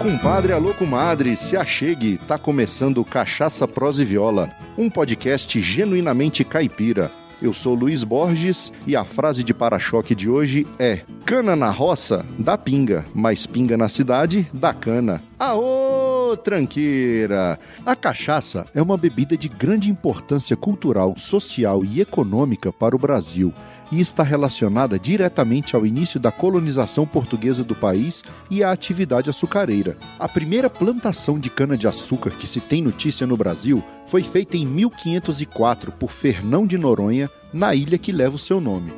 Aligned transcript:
compadre, 0.00 0.54
alô 0.54 0.72
comadre, 0.72 1.36
se 1.36 1.58
achegue, 1.58 2.18
tá 2.26 2.38
começando 2.38 3.04
Cachaça, 3.04 3.68
Prosa 3.68 4.00
e 4.00 4.04
Viola, 4.06 4.48
um 4.78 4.88
podcast 4.88 5.60
genuinamente 5.60 6.42
caipira. 6.42 7.12
Eu 7.40 7.52
sou 7.52 7.74
Luiz 7.74 8.02
Borges 8.02 8.72
e 8.86 8.96
a 8.96 9.04
frase 9.04 9.44
de 9.44 9.52
para-choque 9.52 10.14
de 10.14 10.28
hoje 10.28 10.66
é: 10.78 11.00
Cana 11.26 11.54
na 11.54 11.70
roça, 11.70 12.24
dá 12.38 12.56
pinga, 12.56 13.04
mas 13.14 13.46
pinga 13.46 13.76
na 13.76 13.90
cidade, 13.90 14.48
dá 14.54 14.72
cana. 14.72 15.22
Aô, 15.38 16.34
tranqueira! 16.42 17.58
A 17.84 17.94
cachaça 17.94 18.66
é 18.74 18.80
uma 18.80 18.96
bebida 18.96 19.36
de 19.36 19.50
grande 19.50 19.90
importância 19.90 20.56
cultural, 20.56 21.14
social 21.18 21.84
e 21.84 22.00
econômica 22.00 22.72
para 22.72 22.96
o 22.96 22.98
Brasil 22.98 23.52
e 23.90 24.00
está 24.00 24.22
relacionada 24.22 24.98
diretamente 24.98 25.74
ao 25.74 25.84
início 25.84 26.20
da 26.20 26.30
colonização 26.30 27.06
portuguesa 27.06 27.64
do 27.64 27.74
país 27.74 28.22
e 28.50 28.62
à 28.62 28.70
atividade 28.70 29.28
açucareira. 29.28 29.96
A 30.18 30.28
primeira 30.28 30.70
plantação 30.70 31.38
de 31.38 31.50
cana-de-açúcar 31.50 32.30
que 32.30 32.46
se 32.46 32.60
tem 32.60 32.82
notícia 32.82 33.26
no 33.26 33.36
Brasil 33.36 33.82
foi 34.06 34.22
feita 34.22 34.56
em 34.56 34.66
1504 34.66 35.92
por 35.92 36.10
Fernão 36.10 36.66
de 36.66 36.76
Noronha, 36.76 37.30
na 37.52 37.74
ilha 37.74 37.98
que 37.98 38.12
leva 38.12 38.36
o 38.36 38.38
seu 38.38 38.60
nome. 38.60 38.92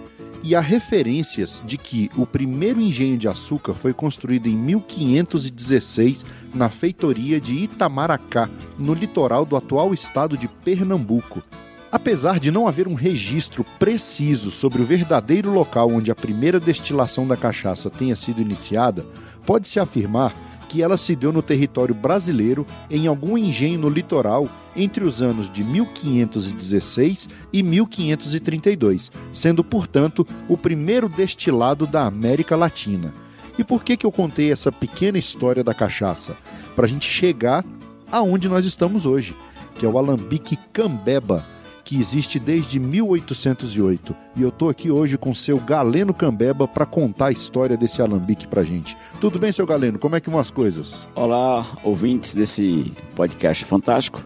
E 0.45 0.57
há 0.57 0.61
referências 0.61 1.63
de 1.65 1.79
que 1.79 2.11
o 2.17 2.27
primeiro 2.27 2.81
engenho 2.81 3.17
de 3.17 3.29
açúcar 3.29 3.75
foi 3.75 3.93
construído 3.93 4.49
em 4.49 4.57
1516 4.57 6.27
na 6.53 6.69
feitoria 6.69 7.41
de 7.41 7.55
Itamaracá, 7.55 8.51
no 8.77 8.93
litoral 8.93 9.47
do 9.47 9.55
atual 9.55 9.95
estado 9.95 10.37
de 10.37 10.49
Pernambuco, 10.49 11.43
Apesar 11.93 12.41
de 12.41 12.51
não 12.51 12.67
haver 12.67 12.89
um 12.89 12.95
registro 12.95 13.67
preciso 13.79 14.51
sobre 14.51 14.81
o 14.81 14.85
verdadeiro 14.85 15.53
local 15.53 15.91
onde 15.91 16.11
a 16.11 16.15
primeira 16.15 16.59
destilação 16.59 17.29
da 17.29 17.37
cachaça 17.37 17.91
tenha 17.91 18.17
sido 18.17 18.41
iniciada, 18.41 19.05
pode-se 19.45 19.79
afirmar 19.79 20.35
que 20.71 20.83
ela 20.83 20.97
se 20.97 21.15
deu 21.15 21.31
no 21.31 21.43
território 21.43 21.95
brasileiro 21.95 22.67
em 22.89 23.07
algum 23.07 23.37
engenho 23.37 23.79
no 23.79 23.91
litoral 23.91 24.49
entre 24.75 25.05
os 25.05 25.21
anos 25.21 25.53
de 25.53 25.63
1516 25.63 27.29
e 27.53 27.63
1532, 27.63 29.13
sendo, 29.35 29.63
portanto, 29.63 30.27
o 30.49 30.57
primeiro 30.57 31.11
destilado 31.11 31.87
da 31.87 32.07
América 32.07 32.57
Latina. 32.57 33.13
E 33.59 33.63
por 33.63 33.85
que, 33.85 33.99
que 33.99 34.07
eu 34.07 34.11
contei 34.11 34.51
essa 34.51 34.73
pequena 34.73 35.19
história 35.19 35.63
da 35.63 35.75
cachaça? 35.75 36.35
Para 36.75 36.87
a 36.87 36.89
gente 36.89 37.07
chegar 37.07 37.63
aonde 38.11 38.49
nós 38.49 38.65
estamos 38.65 39.05
hoje, 39.05 39.35
que 39.75 39.85
é 39.85 39.89
o 39.91 39.99
alambique 39.99 40.59
Cambeba, 40.73 41.45
que 41.85 41.99
existe 41.99 42.39
desde 42.39 42.79
1808. 42.79 44.15
E 44.37 44.43
eu 44.43 44.51
tô 44.51 44.69
aqui 44.69 44.91
hoje 44.91 45.19
com 45.19 45.31
o 45.31 45.35
seu 45.35 45.59
Galeno 45.59 46.15
Cambeba 46.15 46.67
para 46.67 46.87
contar 46.87 47.27
a 47.27 47.33
história 47.33 47.77
desse 47.77 48.01
alambique 48.01 48.47
pra 48.47 48.65
gente. 48.65 48.97
Tudo 49.21 49.39
bem, 49.39 49.53
seu 49.53 49.67
Galeno? 49.67 49.99
Como 49.99 50.17
é 50.17 50.21
que 50.21 50.31
vão 50.31 50.41
as 50.41 50.51
coisas? 50.51 51.07
Olá, 51.15 51.67
ouvintes 51.83 52.35
desse 52.35 52.93
podcast 53.15 53.65
fantástico. 53.65 54.23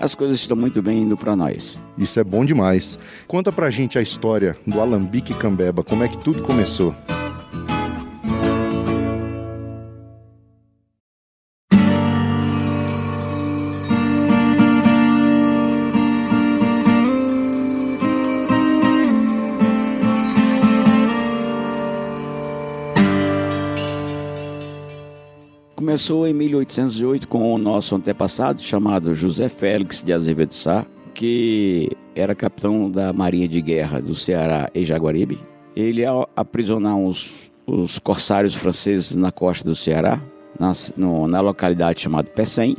As 0.00 0.14
coisas 0.14 0.36
estão 0.38 0.56
muito 0.56 0.80
bem 0.80 1.02
indo 1.02 1.16
para 1.16 1.34
nós. 1.34 1.76
Isso 1.96 2.20
é 2.20 2.24
bom 2.24 2.44
demais. 2.44 2.98
Conta 3.26 3.50
pra 3.50 3.70
gente 3.70 3.98
a 3.98 4.02
história 4.02 4.56
do 4.64 4.80
alambique 4.80 5.34
Cambeba, 5.34 5.82
como 5.82 6.04
é 6.04 6.08
que 6.08 6.18
tudo 6.18 6.42
começou? 6.42 6.94
Começou 25.98 26.28
em 26.28 26.32
1808 26.32 27.26
com 27.26 27.52
o 27.52 27.58
nosso 27.58 27.96
antepassado 27.96 28.62
chamado 28.62 29.12
José 29.16 29.48
Félix 29.48 30.00
de 30.00 30.12
Azevedo 30.12 30.54
Sá, 30.54 30.86
que 31.12 31.88
era 32.14 32.36
capitão 32.36 32.88
da 32.88 33.12
Marinha 33.12 33.48
de 33.48 33.60
Guerra 33.60 34.00
do 34.00 34.14
Ceará 34.14 34.70
e 34.72 34.84
Jaguaribe. 34.84 35.40
Ele, 35.74 36.04
ao 36.04 36.30
aprisionar 36.36 36.96
os, 36.96 37.50
os 37.66 37.98
corsários 37.98 38.54
franceses 38.54 39.16
na 39.16 39.32
costa 39.32 39.68
do 39.68 39.74
Ceará, 39.74 40.20
na, 40.56 40.70
no, 40.96 41.26
na 41.26 41.40
localidade 41.40 42.00
chamada 42.00 42.30
Pecém, 42.30 42.76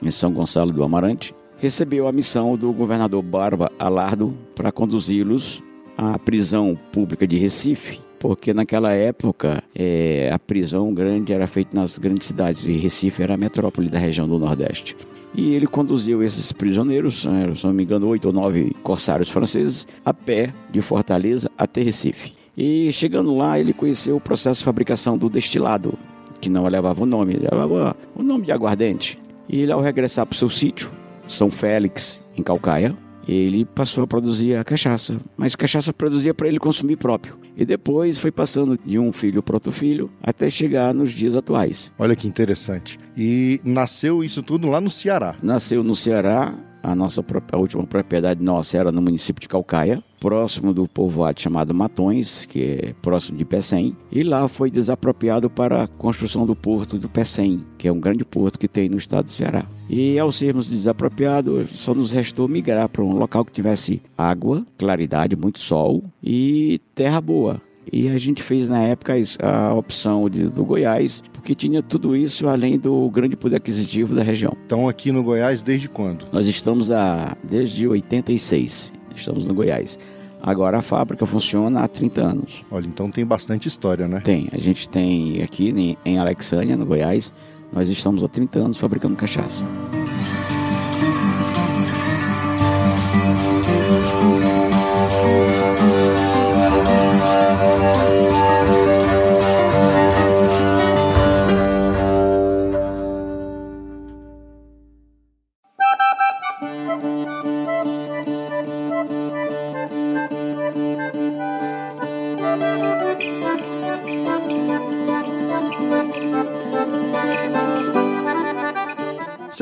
em 0.00 0.10
São 0.12 0.32
Gonçalo 0.32 0.72
do 0.72 0.84
Amarante, 0.84 1.34
recebeu 1.58 2.06
a 2.06 2.12
missão 2.12 2.56
do 2.56 2.72
governador 2.72 3.20
Barba 3.20 3.68
Alardo 3.80 4.32
para 4.54 4.70
conduzi-los 4.70 5.60
à 5.98 6.16
prisão 6.20 6.78
pública 6.92 7.26
de 7.26 7.36
Recife, 7.36 8.00
porque 8.20 8.52
naquela 8.52 8.92
época 8.92 9.64
é, 9.74 10.30
a 10.30 10.38
prisão 10.38 10.92
grande 10.92 11.32
era 11.32 11.46
feita 11.46 11.74
nas 11.74 11.98
grandes 11.98 12.28
cidades 12.28 12.64
e 12.64 12.76
Recife 12.76 13.22
era 13.22 13.34
a 13.34 13.38
metrópole 13.38 13.88
da 13.88 13.98
região 13.98 14.28
do 14.28 14.38
Nordeste. 14.38 14.94
E 15.34 15.54
ele 15.54 15.66
conduziu 15.66 16.22
esses 16.22 16.52
prisioneiros, 16.52 17.24
né, 17.24 17.50
se 17.56 17.64
não 17.64 17.72
me 17.72 17.82
engano, 17.82 18.06
oito 18.08 18.26
ou 18.26 18.32
nove 18.32 18.76
corsários 18.82 19.30
franceses, 19.30 19.88
a 20.04 20.12
pé 20.12 20.52
de 20.70 20.82
Fortaleza 20.82 21.50
até 21.56 21.82
Recife. 21.82 22.34
E 22.54 22.92
chegando 22.92 23.34
lá, 23.34 23.58
ele 23.58 23.72
conheceu 23.72 24.16
o 24.16 24.20
processo 24.20 24.60
de 24.60 24.64
fabricação 24.66 25.16
do 25.16 25.30
destilado, 25.30 25.94
que 26.42 26.50
não 26.50 26.66
levava 26.66 27.02
o 27.02 27.06
nome, 27.06 27.34
levava 27.34 27.96
o 28.14 28.22
nome 28.22 28.44
de 28.44 28.52
aguardente. 28.52 29.18
E 29.48 29.60
ele, 29.60 29.72
ao 29.72 29.80
regressar 29.80 30.26
para 30.26 30.34
o 30.34 30.38
seu 30.38 30.50
sítio, 30.50 30.90
São 31.26 31.50
Félix, 31.50 32.20
em 32.36 32.42
Calcaia, 32.42 32.94
ele 33.28 33.64
passou 33.64 34.04
a 34.04 34.06
produzir 34.06 34.56
a 34.56 34.64
cachaça, 34.64 35.16
mas 35.36 35.54
cachaça 35.54 35.92
produzia 35.92 36.34
para 36.34 36.48
ele 36.48 36.58
consumir 36.58 36.96
próprio. 36.96 37.38
E 37.56 37.64
depois 37.64 38.18
foi 38.18 38.30
passando 38.30 38.78
de 38.84 38.98
um 38.98 39.12
filho 39.12 39.42
para 39.42 39.56
outro 39.56 39.72
filho 39.72 40.10
até 40.22 40.48
chegar 40.48 40.94
nos 40.94 41.12
dias 41.12 41.34
atuais. 41.34 41.92
Olha 41.98 42.16
que 42.16 42.26
interessante. 42.26 42.98
E 43.16 43.60
nasceu 43.64 44.24
isso 44.24 44.42
tudo 44.42 44.68
lá 44.68 44.80
no 44.80 44.90
Ceará? 44.90 45.34
Nasceu 45.42 45.82
no 45.82 45.94
Ceará, 45.94 46.54
a 46.82 46.94
nossa 46.94 47.24
a 47.52 47.56
última 47.56 47.86
propriedade 47.86 48.42
nossa 48.42 48.78
era 48.78 48.90
no 48.90 49.02
município 49.02 49.40
de 49.40 49.48
Calcaia, 49.48 50.02
próximo 50.20 50.74
do 50.74 50.86
povoado 50.86 51.40
chamado 51.40 51.74
Matões, 51.74 52.44
que 52.44 52.62
é 52.62 52.94
próximo 53.00 53.38
de 53.38 53.44
Pecém, 53.44 53.96
e 54.12 54.22
lá 54.22 54.46
foi 54.48 54.70
desapropriado 54.70 55.48
para 55.48 55.84
a 55.84 55.88
construção 55.88 56.46
do 56.46 56.54
porto 56.54 56.98
do 56.98 57.08
Pecém, 57.08 57.64
que 57.78 57.88
é 57.88 57.92
um 57.92 57.98
grande 57.98 58.24
porto 58.24 58.58
que 58.58 58.68
tem 58.68 58.88
no 58.88 58.98
estado 58.98 59.24
do 59.24 59.30
Ceará. 59.30 59.64
E 59.88 60.18
ao 60.18 60.30
sermos 60.30 60.68
desapropriados, 60.68 61.72
só 61.72 61.94
nos 61.94 62.12
restou 62.12 62.46
migrar 62.46 62.88
para 62.88 63.02
um 63.02 63.16
local 63.16 63.44
que 63.44 63.52
tivesse 63.52 64.02
água, 64.16 64.64
claridade, 64.78 65.34
muito 65.34 65.58
sol 65.58 66.04
e 66.22 66.80
terra 66.94 67.20
boa. 67.20 67.60
E 67.92 68.08
a 68.08 68.18
gente 68.18 68.42
fez 68.42 68.68
na 68.68 68.80
época 68.82 69.14
a 69.42 69.74
opção 69.74 70.28
de, 70.28 70.44
do 70.44 70.64
Goiás, 70.64 71.22
porque 71.32 71.54
tinha 71.54 71.82
tudo 71.82 72.14
isso 72.14 72.46
além 72.46 72.78
do 72.78 73.08
grande 73.10 73.36
poder 73.36 73.56
aquisitivo 73.56 74.14
da 74.14 74.22
região. 74.22 74.56
Então 74.64 74.88
aqui 74.88 75.10
no 75.10 75.24
Goiás 75.24 75.62
desde 75.62 75.88
quando? 75.88 76.28
Nós 76.30 76.46
estamos 76.46 76.90
a, 76.90 77.36
desde 77.42 77.88
86, 77.88 78.92
estamos 79.14 79.46
no 79.46 79.54
Goiás. 79.54 79.98
Agora 80.42 80.78
a 80.78 80.82
fábrica 80.82 81.26
funciona 81.26 81.80
há 81.80 81.88
30 81.88 82.20
anos. 82.22 82.64
Olha, 82.70 82.86
então 82.86 83.10
tem 83.10 83.24
bastante 83.26 83.68
história, 83.68 84.08
né? 84.08 84.20
Tem. 84.20 84.48
A 84.52 84.58
gente 84.58 84.88
tem 84.88 85.42
aqui 85.42 85.96
em 86.04 86.18
Alexânia, 86.18 86.76
no 86.76 86.86
Goiás, 86.86 87.32
nós 87.72 87.90
estamos 87.90 88.24
há 88.24 88.28
30 88.28 88.58
anos 88.58 88.78
fabricando 88.78 89.16
cachaça. 89.16 89.64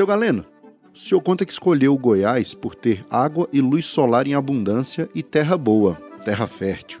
Galeno, 0.09 0.43
o 0.91 0.97
senhor 0.97 1.21
conta 1.21 1.45
que 1.45 1.51
escolheu 1.51 1.95
Goiás 1.95 2.55
por 2.55 2.73
ter 2.73 3.05
água 3.11 3.47
e 3.53 3.61
luz 3.61 3.85
solar 3.85 4.25
em 4.25 4.33
abundância 4.33 5.07
e 5.13 5.21
terra 5.21 5.55
boa, 5.55 5.93
terra 6.25 6.47
fértil. 6.47 6.99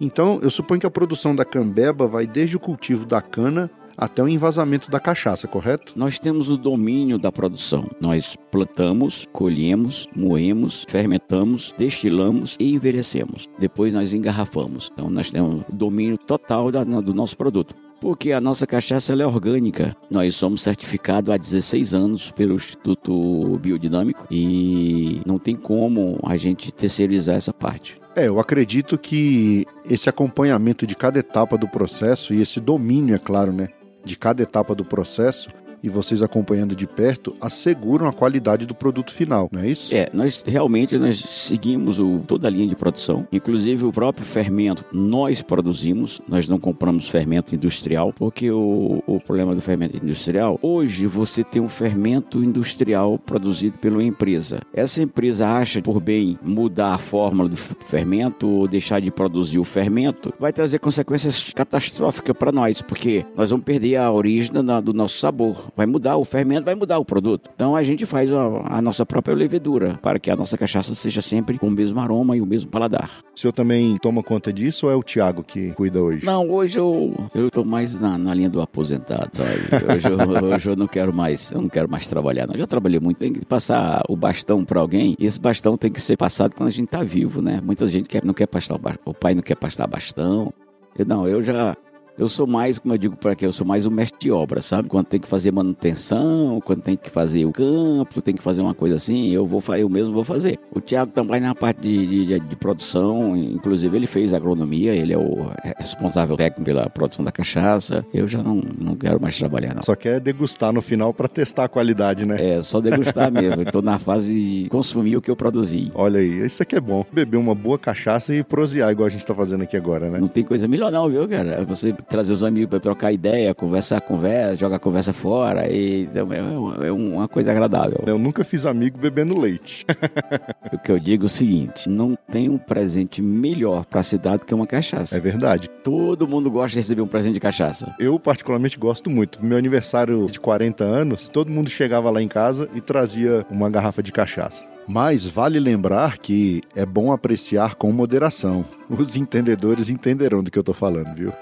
Então, 0.00 0.38
eu 0.40 0.48
suponho 0.50 0.80
que 0.80 0.86
a 0.86 0.90
produção 0.90 1.34
da 1.34 1.44
cambeba 1.44 2.06
vai 2.06 2.28
desde 2.28 2.56
o 2.56 2.60
cultivo 2.60 3.06
da 3.06 3.20
cana 3.20 3.68
até 3.96 4.22
o 4.22 4.28
envasamento 4.28 4.88
da 4.88 5.00
cachaça, 5.00 5.48
correto? 5.48 5.94
Nós 5.96 6.20
temos 6.20 6.48
o 6.48 6.56
domínio 6.56 7.18
da 7.18 7.32
produção. 7.32 7.88
Nós 8.00 8.36
plantamos, 8.52 9.26
colhemos, 9.32 10.08
moemos, 10.14 10.86
fermentamos, 10.88 11.74
destilamos 11.76 12.56
e 12.60 12.72
envelhecemos. 12.72 13.48
Depois 13.58 13.92
nós 13.92 14.12
engarrafamos. 14.12 14.92
Então 14.92 15.10
nós 15.10 15.28
temos 15.28 15.62
o 15.68 15.72
domínio 15.72 16.16
total 16.16 16.70
da, 16.70 16.84
do 16.84 17.12
nosso 17.12 17.36
produto 17.36 17.74
porque 18.04 18.32
a 18.32 18.40
nossa 18.40 18.66
cachaça 18.66 19.14
é 19.14 19.26
orgânica. 19.26 19.96
Nós 20.10 20.36
somos 20.36 20.62
certificados 20.62 21.32
há 21.32 21.38
16 21.38 21.94
anos 21.94 22.30
pelo 22.30 22.54
Instituto 22.54 23.58
Biodinâmico 23.62 24.26
e 24.30 25.22
não 25.24 25.38
tem 25.38 25.56
como 25.56 26.20
a 26.22 26.36
gente 26.36 26.70
terceirizar 26.70 27.36
essa 27.36 27.50
parte. 27.50 27.98
É, 28.14 28.28
eu 28.28 28.38
acredito 28.38 28.98
que 28.98 29.66
esse 29.88 30.06
acompanhamento 30.06 30.86
de 30.86 30.94
cada 30.94 31.18
etapa 31.18 31.56
do 31.56 31.66
processo 31.66 32.34
e 32.34 32.42
esse 32.42 32.60
domínio, 32.60 33.14
é 33.14 33.18
claro, 33.18 33.54
né? 33.54 33.68
de 34.04 34.16
cada 34.16 34.42
etapa 34.42 34.74
do 34.74 34.84
processo 34.84 35.48
e 35.84 35.88
vocês 35.90 36.22
acompanhando 36.22 36.74
de 36.74 36.86
perto 36.86 37.36
asseguram 37.38 38.06
a 38.06 38.12
qualidade 38.12 38.64
do 38.64 38.74
produto 38.74 39.12
final, 39.12 39.50
não 39.52 39.60
é 39.60 39.68
isso? 39.68 39.94
É, 39.94 40.08
nós 40.14 40.42
realmente 40.46 40.96
nós 40.96 41.18
seguimos 41.18 41.98
o, 41.98 42.20
toda 42.26 42.48
a 42.48 42.50
linha 42.50 42.66
de 42.66 42.74
produção, 42.74 43.28
inclusive 43.30 43.84
o 43.84 43.92
próprio 43.92 44.24
fermento 44.24 44.82
nós 44.90 45.42
produzimos, 45.42 46.22
nós 46.26 46.48
não 46.48 46.58
compramos 46.58 47.10
fermento 47.10 47.54
industrial, 47.54 48.14
porque 48.14 48.50
o, 48.50 49.02
o 49.06 49.20
problema 49.20 49.54
do 49.54 49.60
fermento 49.60 50.02
industrial, 50.02 50.58
hoje 50.62 51.06
você 51.06 51.44
tem 51.44 51.60
um 51.60 51.68
fermento 51.68 52.42
industrial 52.42 53.18
produzido 53.18 53.78
pela 53.78 54.02
empresa. 54.02 54.60
Essa 54.72 55.02
empresa 55.02 55.46
acha 55.46 55.82
por 55.82 56.00
bem 56.00 56.38
mudar 56.42 56.94
a 56.94 56.98
fórmula 56.98 57.46
do 57.46 57.56
fermento 57.56 58.48
ou 58.48 58.66
deixar 58.66 59.00
de 59.00 59.10
produzir 59.10 59.58
o 59.58 59.64
fermento, 59.64 60.32
vai 60.40 60.52
trazer 60.52 60.78
consequências 60.78 61.52
catastróficas 61.54 62.34
para 62.34 62.50
nós, 62.50 62.80
porque 62.80 63.26
nós 63.36 63.50
vamos 63.50 63.66
perder 63.66 63.96
a 63.96 64.10
origem 64.10 64.50
do 64.82 64.94
nosso 64.94 65.18
sabor 65.18 65.73
vai 65.76 65.86
mudar 65.86 66.16
o 66.16 66.24
fermento, 66.24 66.64
vai 66.64 66.74
mudar 66.74 66.98
o 66.98 67.04
produto. 67.04 67.50
Então 67.54 67.74
a 67.76 67.82
gente 67.82 68.06
faz 68.06 68.30
a, 68.32 68.76
a 68.76 68.82
nossa 68.82 69.04
própria 69.04 69.34
levedura 69.34 69.98
para 70.02 70.18
que 70.18 70.30
a 70.30 70.36
nossa 70.36 70.56
cachaça 70.56 70.94
seja 70.94 71.20
sempre 71.20 71.58
com 71.58 71.68
o 71.68 71.70
mesmo 71.70 72.00
aroma 72.00 72.36
e 72.36 72.40
o 72.40 72.46
mesmo 72.46 72.70
paladar. 72.70 73.10
O 73.34 73.38
senhor 73.38 73.52
também 73.52 73.96
toma 73.98 74.22
conta 74.22 74.52
disso 74.52 74.86
ou 74.86 74.92
é 74.92 74.96
o 74.96 75.02
Tiago 75.02 75.42
que 75.42 75.72
cuida 75.72 76.02
hoje? 76.02 76.24
Não, 76.24 76.48
hoje 76.50 76.78
eu 76.78 77.14
eu 77.34 77.50
tô 77.50 77.64
mais 77.64 77.98
na, 77.98 78.16
na 78.16 78.34
linha 78.34 78.50
do 78.50 78.60
aposentado, 78.60 79.30
sabe? 79.32 79.50
Hoje 79.94 80.08
eu, 80.08 80.44
hoje 80.54 80.70
eu 80.70 80.76
não 80.76 80.86
quero 80.86 81.12
mais, 81.12 81.50
eu 81.50 81.60
não 81.60 81.68
quero 81.68 81.90
mais 81.90 82.06
trabalhar. 82.08 82.46
Não. 82.46 82.54
Eu 82.54 82.60
já 82.60 82.66
trabalhei 82.66 83.00
muito, 83.00 83.18
tem 83.18 83.32
que 83.32 83.44
passar 83.44 84.02
o 84.08 84.16
bastão 84.16 84.64
para 84.64 84.80
alguém 84.80 85.16
e 85.18 85.26
esse 85.26 85.40
bastão 85.40 85.76
tem 85.76 85.90
que 85.90 86.00
ser 86.00 86.16
passado 86.16 86.54
quando 86.54 86.68
a 86.68 86.72
gente 86.72 86.88
tá 86.88 87.02
vivo, 87.02 87.42
né? 87.42 87.60
Muita 87.62 87.86
gente 87.88 88.08
quer, 88.08 88.24
não 88.24 88.34
quer 88.34 88.46
passar 88.46 88.74
o, 88.74 88.80
o 89.10 89.14
pai 89.14 89.34
não 89.34 89.42
quer 89.42 89.56
passar 89.56 89.86
bastão. 89.86 90.52
Eu, 90.96 91.04
não, 91.04 91.26
eu 91.26 91.42
já 91.42 91.76
eu 92.16 92.28
sou 92.28 92.46
mais, 92.46 92.78
como 92.78 92.94
eu 92.94 92.98
digo 92.98 93.16
para 93.16 93.34
quê? 93.34 93.44
Eu 93.44 93.52
sou 93.52 93.66
mais 93.66 93.86
o 93.86 93.90
mestre 93.90 94.18
de 94.20 94.30
obra, 94.30 94.60
sabe? 94.60 94.88
Quando 94.88 95.06
tem 95.06 95.18
que 95.18 95.26
fazer 95.26 95.50
manutenção, 95.50 96.60
quando 96.64 96.82
tem 96.82 96.96
que 96.96 97.10
fazer 97.10 97.44
o 97.44 97.52
campo, 97.52 98.22
tem 98.22 98.34
que 98.34 98.42
fazer 98.42 98.62
uma 98.62 98.74
coisa 98.74 98.96
assim, 98.96 99.30
eu 99.30 99.46
vou 99.46 99.62
eu 99.76 99.88
mesmo 99.88 100.12
vou 100.12 100.24
fazer. 100.24 100.58
O 100.72 100.80
Tiago 100.80 101.10
também 101.10 101.40
na 101.40 101.54
parte 101.54 101.80
de, 101.80 102.26
de, 102.26 102.40
de, 102.40 102.56
produção, 102.56 103.36
inclusive 103.36 103.96
ele 103.96 104.06
fez 104.06 104.32
agronomia, 104.32 104.94
ele 104.94 105.12
é 105.12 105.18
o 105.18 105.50
responsável 105.78 106.36
técnico 106.36 106.64
pela 106.64 106.88
produção 106.88 107.24
da 107.24 107.32
cachaça. 107.32 108.04
Eu 108.12 108.28
já 108.28 108.42
não, 108.42 108.60
não 108.78 108.94
quero 108.94 109.20
mais 109.20 109.36
trabalhar, 109.36 109.74
não. 109.74 109.82
Só 109.82 109.96
quer 109.96 110.20
degustar 110.20 110.72
no 110.72 110.82
final 110.82 111.12
para 111.12 111.26
testar 111.26 111.64
a 111.64 111.68
qualidade, 111.68 112.24
né? 112.24 112.56
É, 112.56 112.62
só 112.62 112.80
degustar 112.80 113.30
mesmo. 113.32 113.62
Estou 113.62 113.82
na 113.82 113.98
fase 113.98 114.32
de 114.34 114.68
consumir 114.68 115.16
o 115.16 115.22
que 115.22 115.30
eu 115.30 115.36
produzi. 115.36 115.90
Olha 115.94 116.20
aí, 116.20 116.46
isso 116.46 116.62
aqui 116.62 116.76
é 116.76 116.80
bom. 116.80 117.04
Beber 117.12 117.38
uma 117.38 117.54
boa 117.54 117.78
cachaça 117.78 118.34
e 118.34 118.44
prosear, 118.44 118.92
igual 118.92 119.06
a 119.06 119.10
gente 119.10 119.22
está 119.22 119.34
fazendo 119.34 119.62
aqui 119.62 119.76
agora, 119.76 120.10
né? 120.10 120.20
Não 120.20 120.28
tem 120.28 120.44
coisa 120.44 120.68
melhor 120.68 120.92
não, 120.92 121.08
viu, 121.08 121.26
cara? 121.28 121.64
Você 121.64 121.92
trazer 122.04 122.32
os 122.32 122.42
amigos 122.42 122.70
para 122.70 122.80
trocar 122.80 123.12
ideia, 123.12 123.54
conversar, 123.54 124.00
conversa, 124.00 124.56
jogar 124.58 124.78
conversa 124.78 125.12
fora. 125.12 125.68
E 125.70 126.08
é, 126.14 126.86
é 126.86 126.92
uma 126.92 127.28
coisa 127.28 127.50
agradável. 127.50 128.02
Eu 128.06 128.18
nunca 128.18 128.44
fiz 128.44 128.66
amigo 128.66 128.98
bebendo 128.98 129.38
leite. 129.38 129.84
o 130.72 130.78
que 130.78 130.90
eu 130.90 130.98
digo 130.98 131.24
é 131.24 131.26
o 131.26 131.28
seguinte: 131.28 131.88
não 131.88 132.16
tem 132.30 132.48
um 132.48 132.58
presente 132.58 133.22
melhor 133.22 133.84
para 133.84 134.00
a 134.00 134.04
cidade 134.04 134.44
que 134.44 134.54
uma 134.54 134.66
cachaça. 134.66 135.16
É 135.16 135.20
verdade. 135.20 135.68
Todo 135.82 136.26
mundo 136.28 136.50
gosta 136.50 136.70
de 136.70 136.76
receber 136.76 137.02
um 137.02 137.06
presente 137.06 137.34
de 137.34 137.40
cachaça. 137.40 137.94
Eu, 137.98 138.18
particularmente, 138.18 138.78
gosto 138.78 139.10
muito. 139.10 139.44
Meu 139.44 139.58
aniversário 139.58 140.26
de 140.26 140.40
40 140.40 140.84
anos, 140.84 141.28
todo 141.28 141.50
mundo 141.50 141.68
chegava 141.68 142.10
lá 142.10 142.22
em 142.22 142.28
casa 142.28 142.68
e 142.74 142.80
trazia 142.80 143.44
uma 143.50 143.68
garrafa 143.68 144.02
de 144.02 144.12
cachaça. 144.12 144.73
Mas 144.86 145.24
vale 145.26 145.58
lembrar 145.58 146.18
que 146.18 146.62
é 146.74 146.84
bom 146.84 147.12
apreciar 147.12 147.74
com 147.74 147.90
moderação. 147.92 148.64
Os 148.88 149.16
entendedores 149.16 149.88
entenderão 149.88 150.42
do 150.42 150.50
que 150.50 150.58
eu 150.58 150.62
tô 150.62 150.74
falando, 150.74 151.14
viu? 151.14 151.32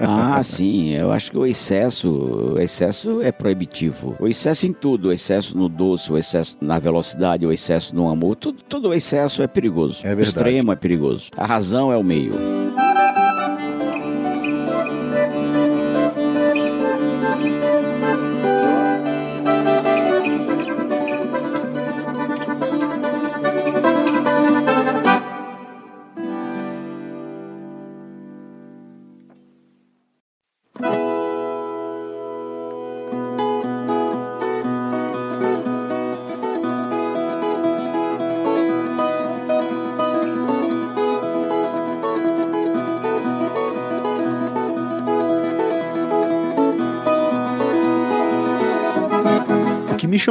ah, 0.00 0.42
sim. 0.42 0.94
Eu 0.94 1.12
acho 1.12 1.30
que 1.30 1.38
o 1.38 1.46
excesso, 1.46 2.10
o 2.10 2.58
excesso 2.58 3.22
é 3.22 3.30
proibitivo. 3.30 4.16
O 4.18 4.26
excesso 4.26 4.66
em 4.66 4.72
tudo, 4.72 5.08
o 5.08 5.12
excesso 5.12 5.56
no 5.56 5.68
doce, 5.68 6.12
o 6.12 6.18
excesso 6.18 6.56
na 6.60 6.78
velocidade, 6.78 7.46
o 7.46 7.52
excesso 7.52 7.94
no 7.94 8.10
amor, 8.10 8.36
tudo, 8.36 8.62
todo 8.62 8.88
o 8.88 8.94
excesso 8.94 9.42
é 9.42 9.46
perigoso. 9.46 10.00
É 10.00 10.14
verdade. 10.14 10.20
O 10.20 10.28
extremo 10.28 10.72
é 10.72 10.76
perigoso. 10.76 11.30
A 11.36 11.46
razão 11.46 11.92
é 11.92 11.96
o 11.96 12.02
meio. 12.02 12.32